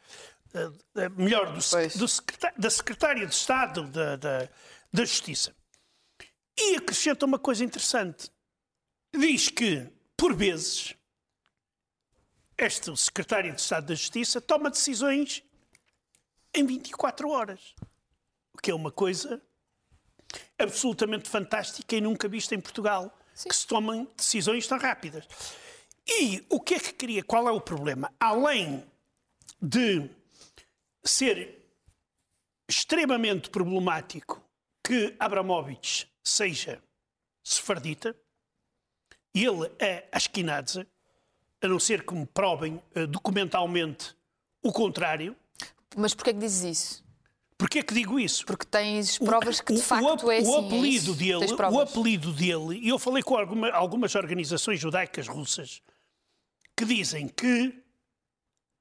[0.54, 4.50] Uh, uh, melhor, do, do secretário, da Secretária de Estado da, da,
[4.94, 5.54] da Justiça.
[6.58, 8.32] E acrescenta uma coisa interessante.
[9.16, 10.96] Diz que, por vezes,
[12.58, 15.44] este Secretário de Estado da Justiça toma decisões
[16.54, 17.76] em 24 horas.
[18.54, 19.42] O que é uma coisa
[20.58, 23.16] absolutamente fantástica e nunca vista em Portugal,
[23.48, 25.28] que se tomem decisões tão rápidas.
[26.08, 27.24] E o que é que queria?
[27.24, 28.12] Qual é o problema?
[28.20, 28.84] Além
[29.62, 30.10] de
[31.04, 31.64] ser
[32.68, 34.42] extremamente problemático
[34.84, 36.82] que Abramovich seja
[37.44, 38.16] sefardita,
[39.34, 40.86] ele é Ashkenazes,
[41.62, 44.16] a não ser que me provem eh, documentalmente
[44.62, 45.36] o contrário.
[45.96, 47.08] Mas porquê é que dizes isso?
[47.58, 48.46] Porquê é que digo isso?
[48.46, 50.50] Porque tens provas que de O- facto o, é assim.
[50.52, 51.14] o é apelido isso?
[51.16, 51.90] dele, Tens o provas?
[51.90, 55.82] apelido dele, e eu falei com alguma- algumas organizações judaicas russas
[56.76, 57.84] que dizem que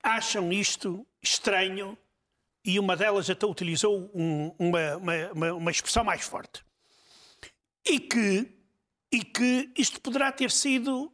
[0.02, 1.96] acham isto estranho
[2.64, 4.96] e uma delas até utilizou um- uma-
[5.32, 6.62] uma- uma expressão mais forte.
[7.87, 8.53] E que,
[9.12, 11.12] e que isto poderá ter sido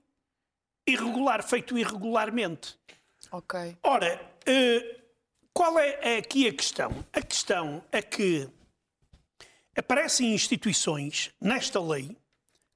[0.86, 2.78] irregular, feito irregularmente.
[3.30, 3.76] Ok.
[3.82, 5.00] Ora, eh,
[5.52, 7.04] qual é aqui a questão?
[7.12, 8.48] A questão é que
[9.76, 12.16] aparecem instituições nesta lei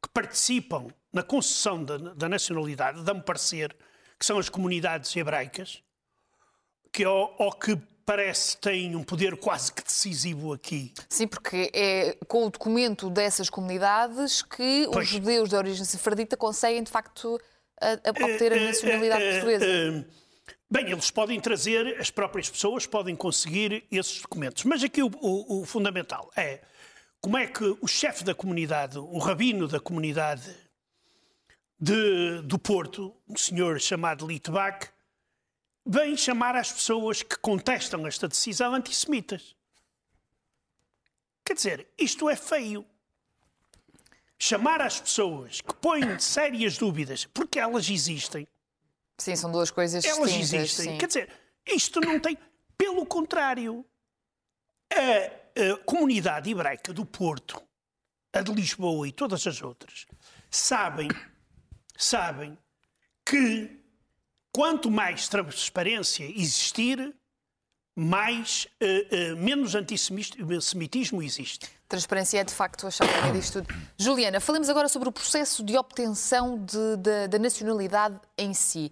[0.03, 3.75] que participam na concessão da, da nacionalidade, dão parecer,
[4.19, 5.83] que são as comunidades hebraicas,
[6.93, 10.95] que ao, ao que parece têm um poder quase que decisivo aqui.
[11.09, 15.07] Sim, porque é com o documento dessas comunidades que Pois.
[15.07, 17.39] os judeus de origem sefardita conseguem, de facto,
[17.81, 19.65] a- a obter a nacionalidade Eh, eh, portuguesa.
[19.67, 20.05] eh,
[20.69, 24.65] Bem, eles podem trazer, as próprias pessoas podem conseguir esses documentos.
[24.65, 26.61] Mas aqui o, o- o fundamental é
[27.21, 30.43] como é que o chefe da comunidade, o rabino da comunidade
[31.81, 34.89] de- do Porto, um senhor chamado Litbach,
[35.87, 39.55] vem chamar as pessoas que contestam esta decisão antissemitas.
[41.45, 42.85] Quer dizer, isto é feio.
[44.39, 48.47] Chamar as pessoas que põem sérias dúvidas, porque elas existem,
[49.17, 50.53] Sim, são duas coisas elas distintas.
[50.53, 50.93] existem.
[50.93, 50.99] sim.
[50.99, 51.33] Quer dizer,
[51.67, 52.37] isto não tem.
[52.77, 53.83] Pelo contrário,
[54.93, 57.63] a, a comunidade hebraica do Porto,
[58.33, 60.07] a de Lisboa e todas as outras,
[60.51, 61.09] sabem,
[61.97, 62.59] sabem
[63.25, 63.76] que
[64.57, 67.15] quanto mais transparência existir,
[67.95, 71.69] mais, eh, eh, menos antissemitismo existe.
[71.87, 73.75] Transparência é, de facto, a chave disto tudo.
[73.99, 78.91] Juliana, falemos agora sobre o processo de obtenção de- de- da nacionalidade em si.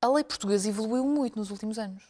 [0.00, 2.02] A lei portuguesa evoluiu muito nos últimos anos.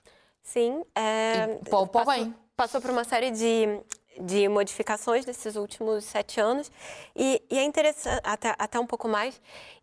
[0.43, 0.83] Sim.
[0.95, 2.35] É, E passou, bem.
[2.55, 3.81] passou por uma série de,
[4.19, 6.71] de modificações nesses últimos sete anos.
[7.15, 9.41] E, e é interessante, até, até um pouco mais.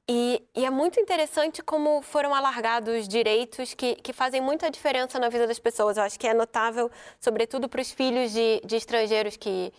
[0.10, 5.28] E, e é muito interessante como foram alargados direitos que, que fazem muita diferença na
[5.28, 5.98] vida das pessoas.
[5.98, 9.74] Eu acho que é notável, sobretudo para os filhos de, de estrangeiros que,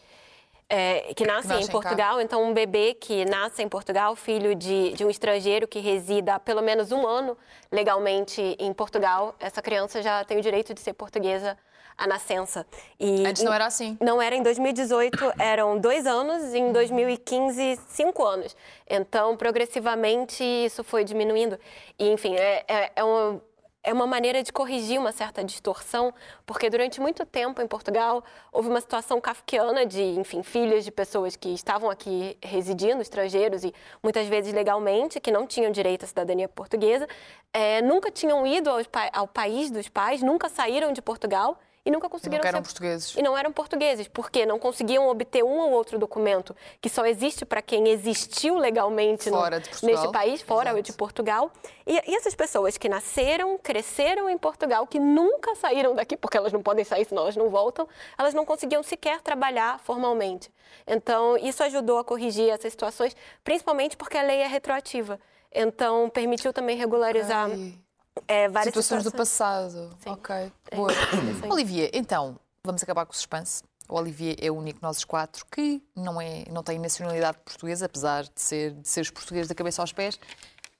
[0.68, 1.66] é, que nascem em.
[1.68, 2.20] Portugal.
[2.20, 6.38] Então, um bebê que nasce em Portugal, filho de, de um estrangeiro que resida há
[6.38, 7.36] pelo menos um ano
[7.72, 11.56] legalmente em Portugal, essa criança já tem o direito de ser portuguesa
[11.98, 12.64] à nascença.
[12.98, 13.98] E Antes não era assim.
[14.00, 18.56] Não era em 2018, eram dois anos, em 2015, cinco anos.
[18.88, 21.58] Então, progressivamente, isso foi diminuindo.
[21.98, 23.42] E, enfim, é, é, é uma,
[23.82, 26.12] é uma maneira de corrigir uma certa distorção,
[26.46, 31.36] porque durante muito tempo em Portugal houve uma situação kafkiana de, enfim, filhos de pessoas
[31.36, 36.48] que estavam aqui residindo, estrangeiros, e muitas vezes legalmente, que não tinham direito à cidadania
[36.48, 37.08] portuguesa,
[37.52, 42.06] eh, nunca tinham ido pa- ao país dos pais, nunca saíram de Portugal e nunca
[42.06, 43.14] conseguiram eram ser portugueses.
[43.16, 47.46] e não eram portugueses, porque não conseguiam obter um ou outro documento que só existe
[47.46, 49.40] para quem existiu legalmente no-
[49.82, 50.82] neste país, fora Exato.
[50.82, 51.50] de Portugal.
[51.86, 56.52] E, e essas pessoas que nasceram, cresceram em Portugal, que nunca saíram daqui, porque elas
[56.52, 60.52] não podem sair, senão elas não voltam, elas não conseguiam sequer trabalhar formalmente.
[60.86, 65.18] Então, isso ajudou a corrigir essas situações, principalmente porque a lei é retroativa.
[65.50, 67.78] Então, permitiu também regularizar Ok.
[68.26, 69.38] É, várias Situações do situações.
[69.38, 69.96] passado.
[70.00, 70.10] Sim.
[70.10, 70.52] Ok.
[70.74, 70.92] Boa.
[70.92, 71.52] interessante.
[71.52, 73.62] Olivier, então, vamos acabar com o suspense.
[73.88, 77.86] O Olivier é o único de nós quatro que não, é, não tem nacionalidade portuguesa,
[77.86, 80.18] apesar de ser de seres português da cabeça aos pés.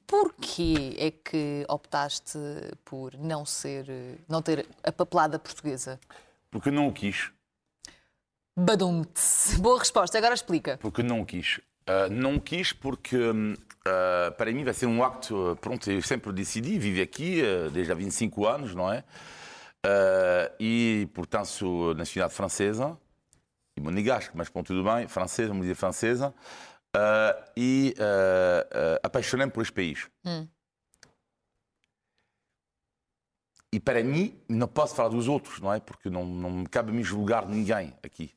[0.07, 2.39] Porquê é que optaste
[2.85, 3.87] por não ser,
[4.29, 5.99] não ter a papelada portuguesa?
[6.51, 7.31] Porque não o quis.
[8.57, 9.57] Badum-te.
[9.61, 10.79] Boa resposta, agora explica.
[10.79, 11.61] Porque não o quis.
[11.89, 13.17] Ah, não quis porque,
[13.87, 15.53] ah, para mim, vai ser um acto.
[15.53, 19.03] ah, Pronto, eu sempre decidi, vivo aqui ah, desde há 25 anos, não é?
[19.87, 22.99] Uh, e, portanto, sou nacionalidade francesa,
[23.77, 26.35] e monegasque, mas bom, tudo bem, francesa, dizer francesa,
[26.97, 30.09] uh, e uh, apaixonei-me por este país.
[30.25, 30.49] Hum.
[33.73, 35.79] E para mim, não posso falar dos outros, não é?
[35.79, 38.35] Porque não, não me cabe mim julgar ninguém aqui.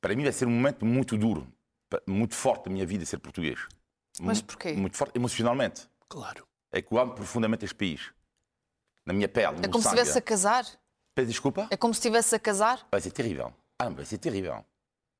[0.00, 1.46] Para mim vai ser um momento muito duro,
[2.06, 3.58] muito forte da minha vida ser português.
[4.20, 4.72] Mas porquê?
[4.72, 5.88] Muito forte emocionalmente.
[6.08, 6.46] Claro.
[6.72, 8.12] É que eu amo profundamente este país.
[9.06, 10.64] Na minha pele, É como se estivesse a casar?
[11.14, 11.66] Peço desculpa?
[11.70, 12.86] É como se estivesse a casar?
[12.90, 13.54] Vai ser terrível.
[13.78, 14.64] Ah, vai ser terrível.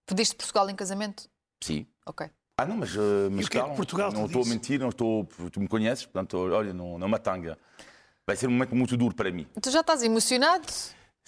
[0.04, 1.28] Pediste Portugal em casamento?
[1.62, 1.86] Sim.
[2.04, 2.28] Ok.
[2.56, 4.88] Ah, não, mas, uh, mas o que é que Portugal não estou a mentir, não
[4.88, 7.56] estou, tu me conheces, portanto, olha, não, não é uma tanga.
[8.26, 9.46] Vai ser um momento muito duro para mim.
[9.62, 10.66] Tu já estás emocionado?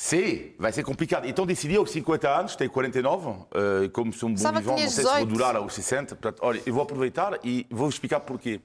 [0.03, 1.27] Sim, vai ser complicado.
[1.29, 3.45] Então decidi aos 50 anos, tenho 49, uh,
[3.93, 5.27] como sou um bom que não sei se vou 18.
[5.29, 6.17] durar aos 60.
[6.17, 8.63] Portanto, olha, eu vou aproveitar e vou explicar porquê.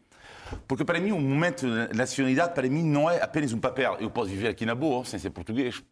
[0.65, 3.97] Porque para mim, um momento de nacionalidade, para mim, não é apenas um papel.
[3.99, 5.83] Eu posso viver aqui na boa, sem ser português.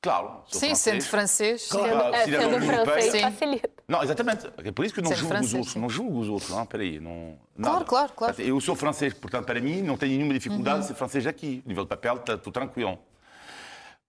[0.00, 0.78] Claro, sou Sim, francês.
[0.78, 1.68] sendo francês.
[1.68, 2.14] Claro.
[2.14, 2.84] É, cidadão sendo europeu.
[2.86, 3.20] francês Sim.
[3.20, 3.70] facilita.
[3.86, 4.46] Não, exatamente.
[4.64, 5.72] É por isso que eu não Sendo julgo francês, os outros.
[5.74, 5.78] sim.
[5.78, 6.50] Não julgo os outros.
[6.50, 6.98] Não, peraí.
[6.98, 7.84] Não, Claro, nada.
[7.84, 8.34] claro, claro.
[8.34, 10.80] Portanto, Eu sou francês, portanto, para mim, não tenho nenhuma dificuldade Uhum.
[10.80, 11.62] de ser francês aqui.
[11.66, 12.98] nível de papel, está tudo tranquilo.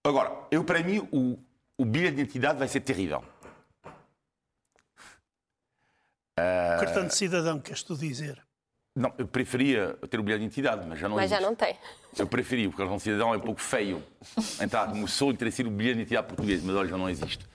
[0.04, 1.38] Agora, eu, para mim, o,
[1.78, 3.24] o bilhete de identidade vai ser terrível.
[6.36, 8.42] O cartão de cidadão, queres tu dizer?
[8.96, 11.48] Não, eu preferia ter o bilhete de identidade, mas já não Mas já existe.
[11.48, 11.76] não tem.
[12.18, 14.02] Eu preferi, porque o cartão de cidadão é um pouco feio.
[14.60, 17.46] Entrar como sou ter sido o bilhete de identidade português, mas olha, já não existe.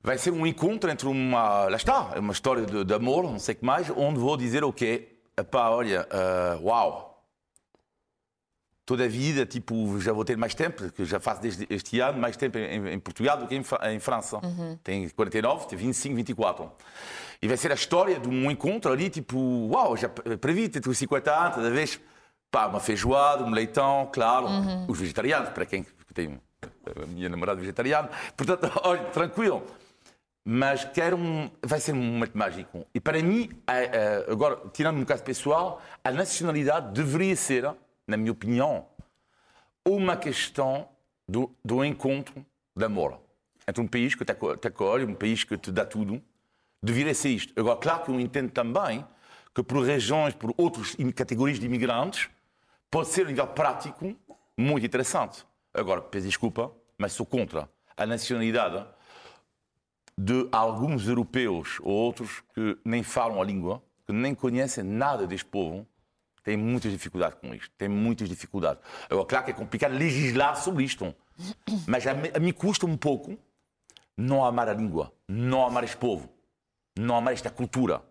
[0.00, 1.64] Vai ser um encontro entre uma.
[1.64, 4.36] Lá está, é uma história de, de amor, não sei o que mais, onde vou
[4.36, 5.08] dizer o quê?
[5.36, 7.13] Epá, olha, ah, uau!
[8.86, 12.18] Toda a vida, tipo, já vou ter mais tempo, que já faço desde este ano
[12.18, 14.38] mais tempo em, em Portugal do que em, em França.
[14.82, 16.70] Tenho 49, tenho 25, 24.
[17.40, 21.34] E vai ser a história de um encontro ali, tipo, uau, já previ ter 50
[21.34, 21.98] anos, toda vez,
[22.50, 24.46] pá, uma feijoada, um leitão, claro,
[24.86, 26.40] os vegetarianos, para quem tem
[27.02, 28.10] a minha namorada vegetariana.
[28.36, 29.64] Portanto, olha, tranquilo.
[30.46, 32.86] Mas quero um, vai ser um momento mágico.
[32.94, 33.48] E para mim,
[34.30, 37.64] agora, tirando um caso pessoal, a nacionalidade deveria ser,
[38.06, 38.86] na minha opinião,
[39.84, 40.88] uma questão
[41.28, 42.44] do, do encontro
[42.76, 43.20] de amor
[43.66, 46.22] entre um país que te aco- te acolhe, um país que te dá tudo.
[46.82, 47.58] Deveria ser isto.
[47.58, 49.06] Agora, claro que eu entendo também
[49.54, 52.28] que por regiões, por outras categorias de imigrantes,
[52.90, 54.14] pode ser, a nível prático,
[54.56, 55.46] muito interessante.
[55.72, 58.86] Agora, peço desculpa, mas sou contra a nacionalidade
[60.16, 65.46] de alguns europeus ou outros que nem falam a língua, que nem conhecem nada deste
[65.46, 65.86] povo,
[66.44, 67.70] têm muitas dificuldades com isto.
[67.76, 68.80] Têm muitas dificuldades.
[69.10, 71.12] Agora, claro que é complicado legislar sobre isto,
[71.86, 73.36] mas a mim custa um pouco
[74.16, 76.28] não amar a língua, não amar este povo,
[76.96, 78.02] não amar esta cultura.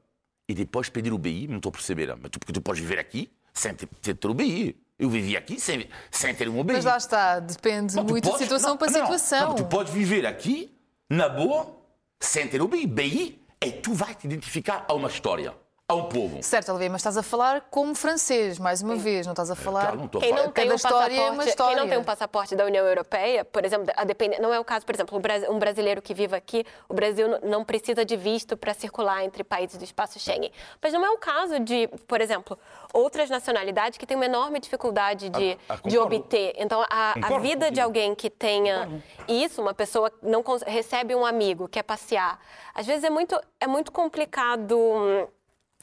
[0.50, 2.14] E depois pedir o BI, não estou a perceber.
[2.22, 4.76] Mas tu, porque tu podes viver aqui sem ter, sem ter o BI.
[5.00, 6.74] Eu vivi aqui sem, sem ter um BI.
[6.74, 9.48] Mas lá está, depende tu muito de podes- situação não, para não, situação.
[9.50, 10.76] não, tu podes viver aqui,
[11.10, 11.74] na boa,
[12.20, 12.86] sem ter o BI.
[12.86, 15.54] BI é tu vai te identificar a uma história,
[15.88, 16.42] a um povo.
[16.42, 19.82] Certo, Olivier, mas estás a falar como francês, mais uma vez, não estás a falar.
[19.82, 20.46] Claro, não estou a Quem falar.
[20.46, 21.76] não, tem Cada um história é passaporte, uma quem história.
[21.78, 24.86] não tem um passaporte da União Europeia, por exemplo, a depender, não é o caso,
[24.86, 28.74] por exemplo, um bra- brasileiro que vive aqui, o Brasil não precisa de visto para
[28.74, 30.52] circular entre países do espaço Schengen.
[30.82, 32.58] Mas não é o caso de, por exemplo,
[32.94, 36.54] outras nacionalidades que têm uma enorme dificuldade de, Ah, ah, de obter.
[36.58, 38.88] Então, a, a vida de alguém que tenha
[39.28, 42.40] isso, uma pessoa que não recebe um amigo, quer passear,
[42.74, 45.28] às vezes é muito, é muito complicado.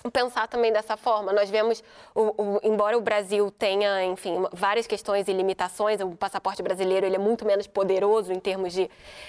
[0.09, 1.33] Pensar também dessa forma.
[1.33, 1.83] Nós vemos,
[2.15, 7.17] o- o- embora o Brasil tenha, enfim, várias questões e limitações, o passaporte brasileiro ele
[7.17, 8.89] é muito menos poderoso em termos de,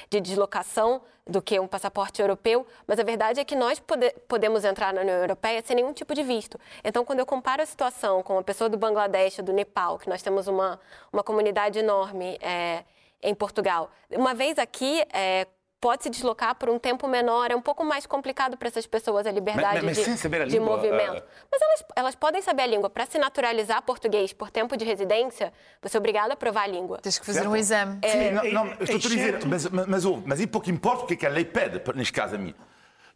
[0.09, 4.63] de deslocação do que um passaporte europeu, mas a verdade é que nós pode- podemos
[4.63, 6.59] entrar na União Europeia sem nenhum tipo de visto.
[6.83, 10.21] Então, quando eu comparo a situação com uma pessoa do Bangladesh, do Nepal, que nós
[10.21, 10.79] temos uma,
[11.11, 12.83] uma comunidade enorme é,
[13.21, 15.47] em Portugal, uma vez aqui, é,
[15.81, 19.25] pode se deslocar por um tempo menor, é um pouco mais complicado para essas pessoas
[19.25, 21.17] a liberdade Mas- mas de, a de língua, movimento.
[21.17, 22.87] ah, Mas elas, elas podem saber a língua.
[22.89, 26.99] Para se naturalizar português por tempo de residência, você é obrigado a provar a língua.
[27.01, 27.51] Tens que fazer Certo.
[27.51, 27.99] um exame.
[28.07, 30.69] Sim, não, é- não, eu estou a dizer, exceto- mas, mas, mas, mas e pouco
[30.69, 32.53] importa o que é que a lei pede, neste caso a mim.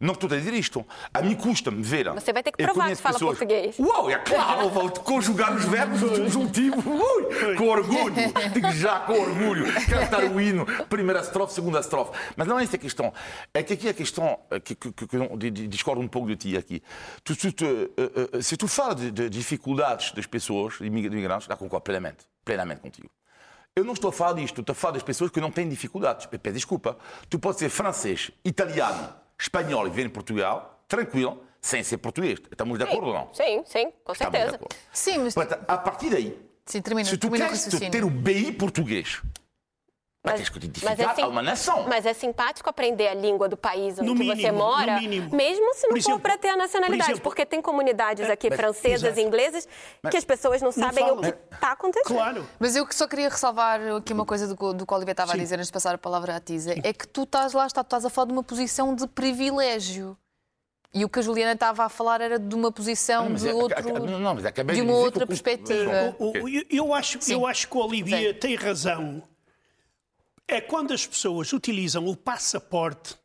[0.00, 0.84] Não estou a dizer isto.
[1.12, 2.10] A mim custa-me ver.
[2.12, 3.78] Você vai ter que Eu provar conheço que fala pessoas- português.
[3.78, 6.76] Uau, é claro, vou conjugar os verbos do juntivo.
[6.90, 8.14] Ui, com orgulho.
[8.52, 9.66] Digo já com orgulho.
[9.86, 12.12] Cantar o hino, primeira estrofe, segunda estrofe.
[12.36, 13.12] Mas não é essa a questão.
[13.54, 16.56] É que aqui a questão, eh, que, que, que, que discordo um pouco de ti
[16.56, 16.82] aqui.
[17.24, 21.46] Tu, tu, tu, eh, eh, se tu falas de, de dificuldades das pessoas, de imigrantes,
[21.48, 23.08] já concordo plenamente, plenamente contigo.
[23.74, 26.26] Eu não estou a falar disto, estou a falar das pessoas que não têm dificuldades.
[26.26, 26.96] Peço desculpa.
[27.28, 29.08] Tu podes ser francês, italiano,
[29.38, 32.38] espanhol e viver em Portugal, tranquilo, sem ser português.
[32.50, 33.34] Estamos de acordo ou não?
[33.34, 34.58] Sim, sim, com certeza.
[34.92, 35.34] Sim, mas.
[35.34, 39.22] Portanto, a partir daí, Sim, termina, se tu termina queres ter o BI português,
[40.26, 41.86] Mas tens que te identificar a uma nação.
[41.88, 45.34] Mas é simpático aprender a língua do país onde No você mínimo, mora, no mínimo.
[45.34, 47.02] mesmo se não Por exemplo- for para ter a nacionalidade.
[47.04, 49.68] por exemplo- porque tem comunidades aqui mas- francesas e inglesas
[50.10, 52.14] que as pessoas não sabem o que está acontecendo.
[52.14, 52.46] Claro.
[52.58, 55.12] Mas eu que só queria ressalvar aqui uma coisa do, que- do que o Olivier
[55.12, 55.40] estava a Sim.
[55.40, 56.74] dizer antes de passar a palavra à Tisa.
[56.82, 60.16] É que tu estás lá, está- tu estás a falar de uma posição de privilégio.
[60.94, 63.54] E o que a Juliana estava a falar era de uma posição Mas de é-
[63.54, 63.82] outro.
[64.06, 66.16] não, não, mas acabei de de uma dizer outra perspectiva.
[66.18, 67.34] O- eu- eu, acho, Sim.
[67.34, 68.38] eu acho que o Olivia Sim.
[68.38, 69.22] tem razão.
[70.48, 73.16] É quando as pessoas utilizam o passaporte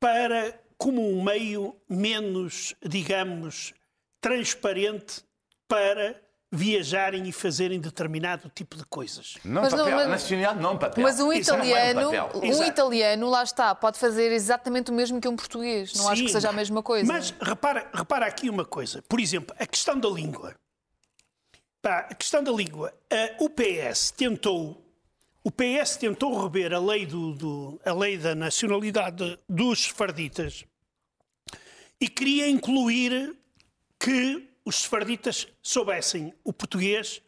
[0.00, 3.72] para como um meio menos, digamos,
[4.20, 5.22] transparente
[5.68, 6.20] para
[6.54, 9.36] viajarem e fazerem determinado tipo de coisas.
[9.44, 9.94] Não Mas papel.
[9.96, 11.02] mas- A nacionalidade não papel.
[11.04, 12.30] Mas um é italiano, papel.
[12.42, 12.68] um Exato.
[12.68, 15.94] italiano, lá está, pode fazer exatamente o mesmo que um português.
[15.94, 17.10] Não acho que Sim, seja a mesma coisa.
[17.10, 19.00] Mas repara, repara aqui uma coisa.
[19.02, 20.54] Por exemplo, a questão da língua.
[21.80, 22.92] Pá, a questão da língua.
[23.10, 24.78] A- o PS tentou.
[25.44, 30.64] O PS tentou rever a lei, do, do- a lei da nacionalidade dos sefarditas
[32.00, 33.36] e queria incluir
[33.98, 37.20] que os sefarditas soubessem o português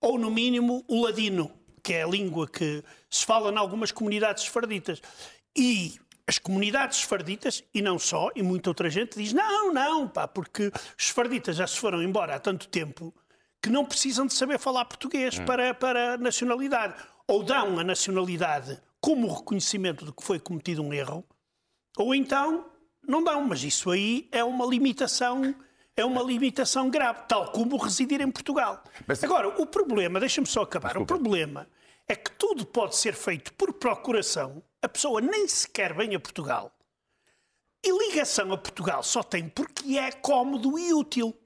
[0.00, 1.50] ou, no mínimo, o ladino,
[1.82, 5.02] que é a língua que se fala em algumas comunidades sefarditas.
[5.56, 10.26] E as comunidades sefarditas, e não só, e muita outra gente diz: não, não, pá,
[10.28, 13.14] porque os sefarditas já se foram embora há tanto tempo
[13.62, 16.94] que não precisam de saber falar português para, para a nacionalidade.
[17.28, 21.24] Ou dão a nacionalidade como reconhecimento de que foi cometido um erro,
[21.96, 22.66] ou então
[23.06, 25.54] não dão, mas isso aí é uma limitação,
[25.96, 28.82] é uma limitação grave, tal como residir em Portugal.
[29.06, 31.68] Mas- Agora, o problema, deixa-me só acabar, o problema
[32.08, 36.72] é que tudo pode ser feito por procuração, a pessoa nem sequer vem a Portugal.
[37.84, 41.36] E ligação a Portugal só tem porque é cómodo e útil.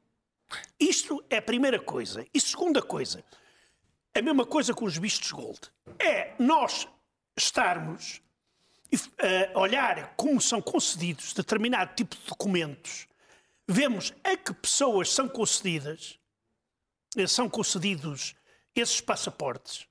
[0.78, 2.24] Isto é a primeira coisa.
[2.32, 3.22] E segunda coisa,
[4.14, 5.60] a mesma coisa com os vistos gold.
[5.98, 6.88] É nós
[7.36, 8.20] estarmos
[8.90, 13.08] e eh, olhar como são concedidos determinado tipo de documentos,
[13.66, 16.18] vemos a que pessoas são concedidas,
[17.16, 18.34] eh, são concedidos
[18.74, 19.86] esses passaportes,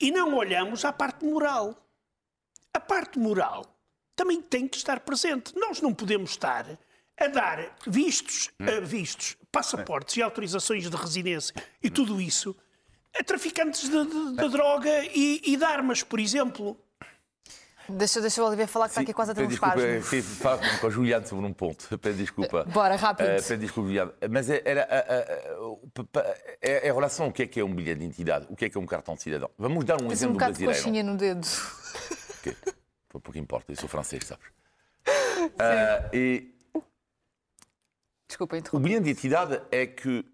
[0.00, 1.76] e não olhamos à parte moral.
[2.72, 3.64] A parte moral
[4.16, 5.54] também tem que estar presente.
[5.56, 6.78] Nós não podemos estar
[7.18, 8.48] a dar vistos,
[8.82, 12.56] vistos passaportes e autorizações de residência e tudo isso
[13.18, 16.76] a traficantes de, de- de droga e, e de armas, por exemplo.
[17.88, 20.08] Deixa, deixa o Olivier falar que está aqui quase a ter um desculpa, espasmo.
[20.10, 21.88] queria falar com- com a Juliana sobre um ponto.
[21.98, 22.62] Peço desculpa.
[22.64, 23.26] Bora, rápido.
[23.26, 24.14] Eh, peço desculpa, Juliana.
[24.30, 26.24] Mas é- era, o pa-
[26.62, 28.70] é- em relação ao que é que é um bilhete de identidade, o que é
[28.70, 29.50] que é um cartão de cidadão.
[29.58, 30.84] Vamos dar um Tens um exemplo bocado de brasileiro.
[30.84, 31.46] coxinha no dedo.
[32.44, 32.56] Que,
[33.08, 34.44] foi pouco importa, eu sou francês, sabes?
[35.58, 36.54] Ah, e
[38.28, 38.84] Desculpa, o interrompi.
[38.84, 40.24] bilhete de identidade é que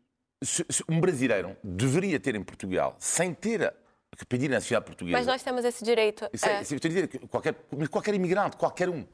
[0.43, 3.73] se- se um brasileiro deveria ter em Portugal, sem ter a-
[4.17, 5.19] que pedir nacionalidade portuguesa.
[5.19, 6.29] Mas nós temos esse direito.
[6.33, 6.63] Isso é, é.
[6.63, 7.55] estou a dizer que qualquer,
[7.91, 9.05] qualquer imigrante, qualquer um,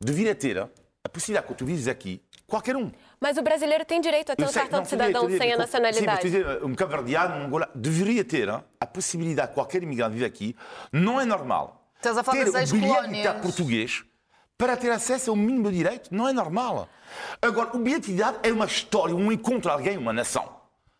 [0.00, 2.90] deveria ter a possibilidade, quando tu vives aqui, qualquer um.
[3.20, 5.52] Mas o brasileiro tem direito a ter Eu um sei, cartão não, de cidadão sem
[5.52, 6.22] a nacionalidade.
[6.22, 10.56] Sim, dizer, um cabo-verdiano, um angolano, deveria ter a possibilidade, qualquer imigrante vive aqui,
[10.92, 11.90] não é normal.
[11.96, 14.04] Estás a falar ter das o bilhete português
[14.58, 16.88] para ter acesso a um mínimo direito, não é normal.
[17.40, 20.56] Agora, o bilhete de identidade é uma história, um encontro a alguém, uma nação.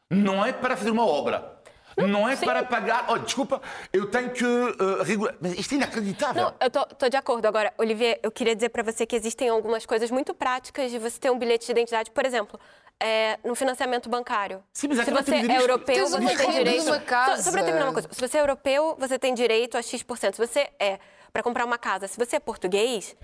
[0.08, 1.58] Não é para fazer uma obra.
[1.96, 2.46] Não é sim.
[2.46, 3.06] para pagar.
[3.08, 3.60] Olha, desculpa,
[3.92, 5.34] eu tenho que uh, regular.
[5.40, 6.44] Mas isto é inacreditável.
[6.44, 7.44] Não, eu tô, tô de acordo.
[7.46, 11.18] Agora, Olivier, eu queria dizer para você que existem algumas coisas muito práticas de você
[11.18, 12.12] ter um bilhete de identidade.
[12.12, 12.58] Por exemplo,
[13.00, 14.62] é, no financiamento bancário.
[14.72, 16.84] Sim, mas Se aqui não você tem é europeu, você uma tem renda direito.
[16.84, 17.42] numa Só, casa.
[17.42, 18.08] só para terminar uma coisa.
[18.12, 20.36] Se você é europeu, você tem direito a X%.
[20.36, 21.00] Se você é
[21.32, 23.16] para comprar uma casa, se você é português,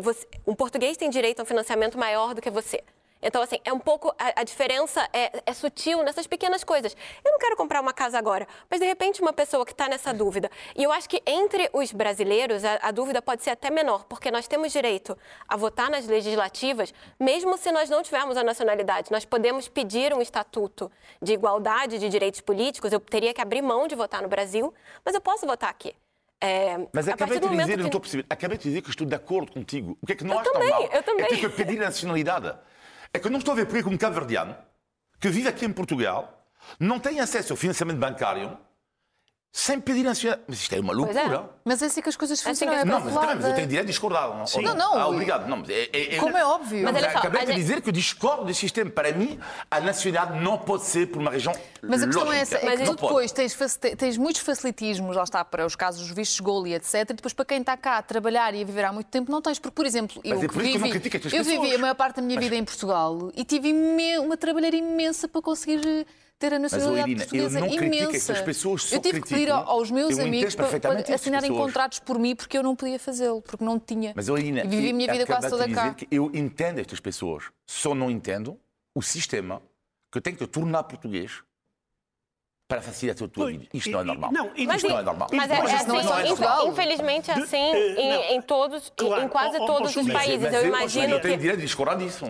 [0.00, 2.82] você- um português tem direito a um financiamento maior do que você.
[3.20, 4.14] Então, assim, é um pouco.
[4.18, 6.94] A, a diferença é, é sutil nessas pequenas coisas.
[7.24, 10.12] Eu não quero comprar uma casa agora, mas de repente uma pessoa que está nessa
[10.12, 10.50] dúvida.
[10.76, 14.30] E eu acho que entre os brasileiros a, a dúvida pode ser até menor, porque
[14.30, 15.16] nós temos direito
[15.48, 19.10] a votar nas legislativas, mesmo se nós não tivermos a nacionalidade.
[19.10, 22.92] Nós podemos pedir um estatuto de igualdade de direitos políticos.
[22.92, 24.72] Eu teria que abrir mão de votar no Brasil,
[25.02, 25.94] mas eu posso votar aqui.
[26.46, 29.06] É, Mas acabei de dizer, não que- estou a perceber, acabei de dizer que estou
[29.06, 29.96] de acordo contigo.
[30.02, 31.24] O que é que não acho também, normal eu também.
[31.24, 32.54] é ter que pedir a nacionalidade.
[33.12, 34.54] É que eu não estou a ver porque como cabo-verdiano,
[35.20, 36.46] que vive aqui em Portugal,
[36.78, 38.58] não tem acesso ao financiamento bancário
[39.56, 40.44] sem pedir a nacionalidade.
[40.48, 40.96] Mas isto é uma é.
[40.96, 41.50] loucura.
[41.64, 42.74] Mas é assim que as coisas assim funcionam.
[42.74, 44.36] que É Não, mas, também, mas eu tenho direito de discordar.
[44.36, 44.62] Não, Sim.
[44.62, 45.46] Não, não, Ah, eu- obrigado.
[45.46, 46.82] Não, mas é, é, Como é óbvio.
[46.92, 48.90] Mas só, acabei de gente- dizer que eu discordo desse sistema.
[48.90, 49.38] Para mim,
[49.70, 52.72] a nacionalidade não pode ser por uma região Mas a questão é essa, lógica.
[52.72, 53.56] é que tu depois tens,
[53.96, 57.10] tens muitos facilitismos, lá está, para os casos dos vistos gol e etc.
[57.10, 59.40] E depois para quem está cá a trabalhar e a viver há muito tempo, não
[59.40, 59.60] tens.
[59.60, 62.22] Porque, por exemplo, eu, é por eu vivi, estas eu vivi a maior parte da
[62.22, 63.72] minha vida em Portugal e tive
[64.18, 66.04] uma trabalheira imensa para conseguir
[66.38, 68.16] ter a nacionalidade eu portuguesa não critico imensa.
[68.16, 70.66] estas pessoas, só eu tive que pedir aos meus Eu amigos para,
[71.14, 71.66] assinarem pessoas.
[71.66, 74.12] contratos por mim porque eu não podia fazê-lo, porque não tinha.
[74.14, 75.96] Mas, Irina, e vivi a minha vida acabei quase toda cá.
[76.10, 78.58] eu entendo estas pessoas, só não entendo
[78.94, 79.62] o sistema
[80.12, 81.42] que tem que tornar português
[82.74, 83.64] para facilitar a tua vida.
[83.72, 84.32] Isto não é normal.
[84.32, 85.28] Não, Mas, Isto não é normal.
[85.32, 89.28] mas é, Mas é é assim, infelizmente é De- assim eh, em, todos, Claro, em
[89.28, 90.42] quase ó, ó, todos ó, os países.
[90.42, 92.24] Mas eu eu, imagino eu tenho que direito de discordar disso.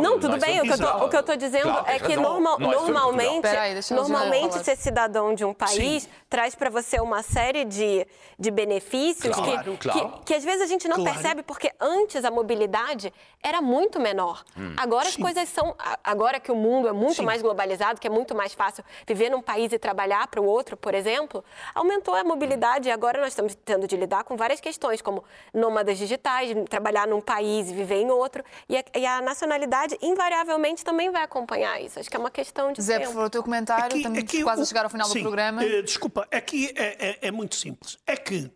[0.00, 0.60] Não, tudo bem.
[0.60, 6.08] O que, eu tô dizendo é que é normalmente, normalmente ser cidadão de um país
[6.28, 8.06] traz para você uma série de,
[8.38, 10.24] de benefícios que.
[10.24, 13.12] Que, às vezes a gente não percebe, porque antes a mobilidade
[13.42, 14.44] era muito menor.
[14.56, 14.74] Hum.
[14.76, 15.74] Agora as coisas são.
[16.04, 19.42] Agora que o mundo é muito mais globalizado, que é muito mais fácil viver num
[19.42, 21.44] país e trabalhar para o outro, por exemplo,
[21.74, 25.98] aumentou a mobilidade e agora nós estamos tendo de lidar com várias questões, como nômadas
[25.98, 28.42] digitais, trabalhar num país e viver em outro.
[28.68, 31.98] E a, e a nacionalidade, invariavelmente, também vai acompanhar isso.
[31.98, 33.12] Acho que é uma questão de Zé, por tempo.
[33.12, 33.96] favor, o teu comentário.
[33.96, 35.64] Estamos quase o- a chegar ao final sim, do programa.
[35.64, 37.98] eh, desculpa, aqui é, é- é muito simples.
[38.06, 38.50] É que,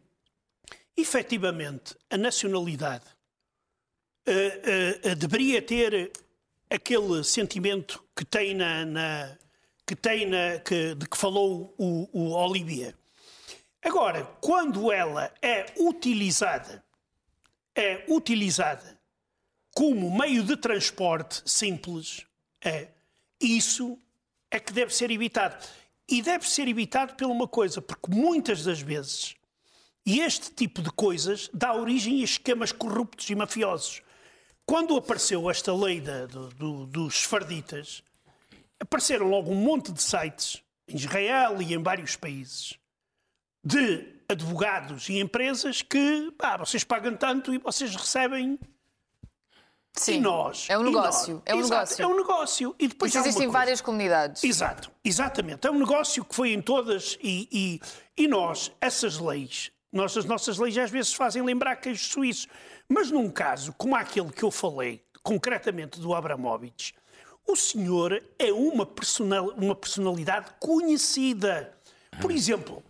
[0.97, 3.05] efetivamente, a nacionalidade
[4.27, 6.11] eh, eh, eh, deveria ter
[6.71, 8.85] aquele sentimento que tem na.
[8.85, 9.44] na-
[9.87, 12.95] que tem na, que, de que falou o, o Olivier.
[13.83, 16.83] Agora, quando ela é utilizada,
[17.75, 18.99] é utilizada
[19.75, 22.25] como meio de transporte simples,
[22.63, 22.89] é
[23.41, 23.99] isso
[24.51, 25.57] é que deve ser evitado.
[26.09, 29.35] E deve ser evitado por uma coisa, porque muitas das vezes
[30.07, 34.03] este tipo de coisas dá origem a esquemas corruptos e mafiosos.
[34.67, 38.03] Quando apareceu esta lei da- do- do- dos farditas,
[38.81, 42.79] apareceram logo um monte de sites em Israel e em vários países
[43.65, 48.59] de advogados e empresas que pá, vocês pagam tanto e vocês recebem
[49.97, 50.67] Sim, e nós.
[50.69, 51.43] É um negócio.
[51.47, 52.03] É um Exato, negócio.
[52.03, 52.77] É um negócio.
[52.79, 54.43] E depois Isso existe em várias comunidades.
[54.43, 55.67] Exato, exatamente.
[55.67, 57.81] É um negócio que foi em todas e, e,
[58.17, 62.49] e nós, essas leis, nós, as nossas leis às vezes fazem lembrar queijos suíços.
[62.89, 66.93] Mas num caso como aquele que eu falei, concretamente do Abramovich,
[67.47, 71.77] o senhor é uma, personal, uma personalidade conhecida.
[72.21, 72.83] Por exemplo,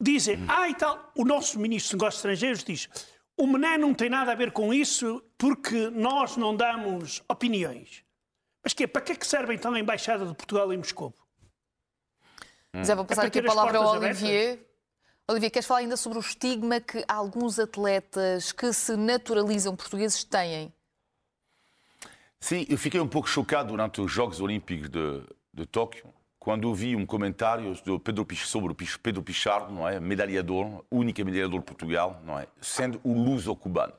[0.00, 2.88] dizem, ah e tal, o nosso ministro dos Negócios Estrangeiros diz,
[3.36, 8.04] o Mené não tem nada a ver com isso porque nós não damos opiniões.
[8.62, 11.14] Mas que, para que é que serve então a Embaixada de Portugal em Moscou?
[12.84, 14.66] Zé, vou passar para aqui a palavra ao Olivier.
[15.26, 20.72] Olivier, queres falar ainda sobre o estigma que alguns atletas que se naturalizam portugueses têm?
[22.40, 25.22] Sim, eu fiquei um pouco chocado durante os Jogos Olímpicos de,
[25.52, 30.00] de Tóquio, quando ouvi um comentário do Pedro sobre o Pedro Pichardo, não é?
[30.00, 32.46] medalhador, única medalhador de Portugal, não é?
[32.60, 33.92] sendo o luso-cubano.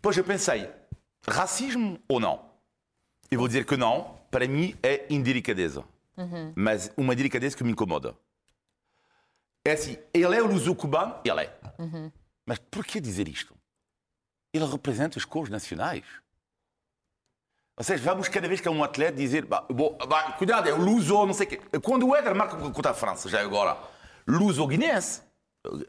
[0.00, 0.70] Pois eu pensei,
[1.28, 2.48] racismo ou não?
[3.28, 5.84] Eu vou dizer que não, para mim é indelicadeza.
[6.54, 8.16] Mas uma delicadeza que me incomoda.
[9.64, 11.16] É assim, ele é o luso-cubano?
[11.24, 11.58] Ele é.
[12.46, 13.54] Mas por que dizer isto?
[14.54, 16.04] Ele representa as cores nacionais.
[17.78, 20.72] Ou seja, vamos cada vez que é um atleta dizer, bah, bom, bah, cuidado, é
[20.72, 21.60] o luso, não sei o quê.
[21.80, 23.76] Quando o Éder marca contra a França, já agora,
[24.26, 25.22] luso-guinense,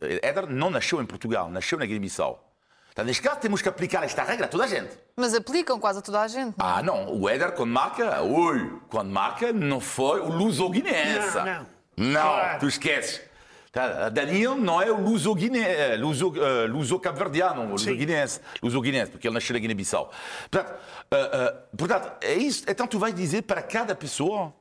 [0.01, 2.45] Éder não nasceu em Portugal, nasceu na Guiné-Bissau.
[2.91, 4.89] Então, neste caso, temos que aplicar esta regra a toda a gente.
[5.15, 6.55] Mas aplicam quase a toda a gente.
[6.57, 6.71] não é?
[6.77, 11.37] Ah, não, o Éder, quando marca, ui, quando marca, não foi o luso-guinense.
[11.37, 11.65] Não, não.
[11.97, 12.59] Não, Claro.
[12.59, 13.21] tu esqueces.
[13.71, 17.91] Tá, Daniel não é o luso-guiné- luso, eh, luso-cabo-verdiano, o Sim.
[17.91, 20.11] luso-guinense, luso-guinense, porque ele nasceu na Guiné-Bissau.
[20.49, 20.79] Portanto,
[21.11, 22.63] eh, eh, portanto, é isso.
[22.67, 24.51] Então tu vais dizer para cada pessoa,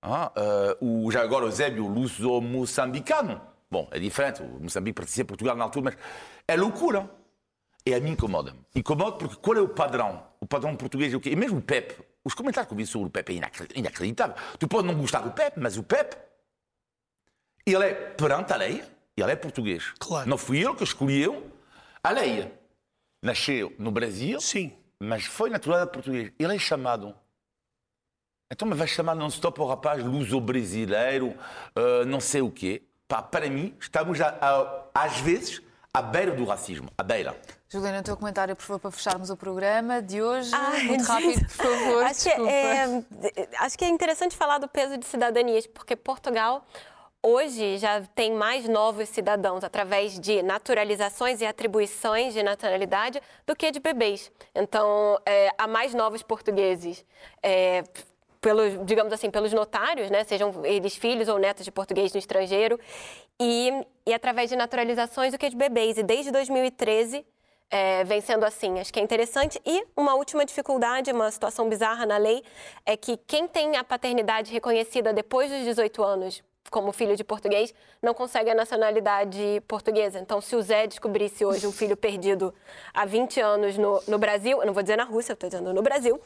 [0.00, 3.40] ah, eh, o, já agora o Zébio, luso-moçambicano.
[3.70, 5.96] Bom, é diferente, o Moçambique pertencia a Portugal na altura, mas
[6.46, 7.10] é loucura.
[7.84, 8.58] E a mim incomoda-me.
[8.74, 10.22] Incomoda porque qual é o padrão?
[10.40, 11.30] O padrão português é o quê?
[11.30, 11.96] E mesmo o Pepe.
[12.24, 14.36] Os comentários que eu vi sobre o Pepe é inacre- inacreditável.
[14.58, 16.16] Tu pode não gostar do Pepe, mas o Pepe,
[17.74, 18.82] ele é perante a lei,
[19.16, 19.92] ele é português.
[19.98, 20.28] Claro.
[20.28, 21.50] Não fui eu que escolheu
[22.02, 22.52] a lei.
[23.22, 24.72] Nasceu no Brasil, Sim.
[25.00, 26.32] mas foi naturalizado português.
[26.38, 27.14] Ele é chamado.
[28.50, 31.36] Então, mas vai chamar non-stop o rapaz luso-brasileiro,
[31.76, 32.82] eh, não sei o quê.
[33.06, 35.60] Pá, para mim, estamos, a- a- às vezes,
[35.92, 36.88] à beira do racismo.
[36.96, 37.36] À beira.
[37.68, 40.50] Juliana, o teu comentário, por favor, para fecharmos o programa de hoje.
[40.54, 42.04] Ai, Muito rápido, por favor.
[42.04, 42.50] Acho que, desculpa.
[42.50, 46.64] é, acho que é interessante falar do peso de cidadanias, porque Portugal
[47.22, 53.70] hoje já tem mais novos cidadãos através de naturalizações e atribuições de nacionalidade do que
[53.70, 54.30] de bebês.
[54.54, 57.04] Então, é, há mais novos portugueses.
[57.42, 57.84] é,
[58.40, 60.24] pelos, digamos assim, pelos notários, né?
[60.24, 62.78] sejam eles filhos ou netos de português no estrangeiro,
[63.40, 65.98] e, e através de naturalizações do que de bebês.
[65.98, 67.24] E desde 2013,
[67.70, 68.78] é, vem sendo assim.
[68.80, 69.60] Acho que é interessante.
[69.64, 72.42] E uma última dificuldade, uma situação bizarra na lei,
[72.86, 77.74] é que quem tem a paternidade reconhecida depois dos 18 anos como filho de português,
[78.02, 80.18] não consegue a nacionalidade portuguesa.
[80.18, 82.54] Então, se o Zé descobrisse hoje um filho perdido
[82.92, 85.72] há 20 anos no, no Brasil, eu não vou dizer na Rússia, eu estou dizendo
[85.72, 86.20] no Brasil,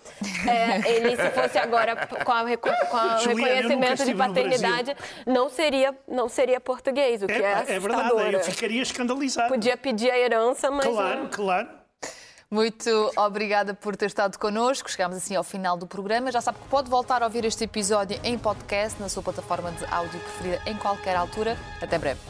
[0.49, 7.23] é, ele, se fosse agora com, o reconhecimento de paternidade, não seria, não seria português,
[7.23, 9.49] o que é, é, é verdade, eu ficaria escandalizado.
[9.49, 10.87] Podia pedir a herança, mas...
[10.87, 11.29] Claro, não...
[11.29, 11.82] claro.
[12.53, 14.91] Muito obrigada por ter estado connosco.
[14.91, 16.31] Chegamos assim ao final do programa.
[16.31, 19.87] Já sabe que pode voltar a ouvir este episódio em podcast na sua plataforma de
[19.87, 21.57] áudio preferida em qualquer altura.
[21.81, 22.21] Até breve.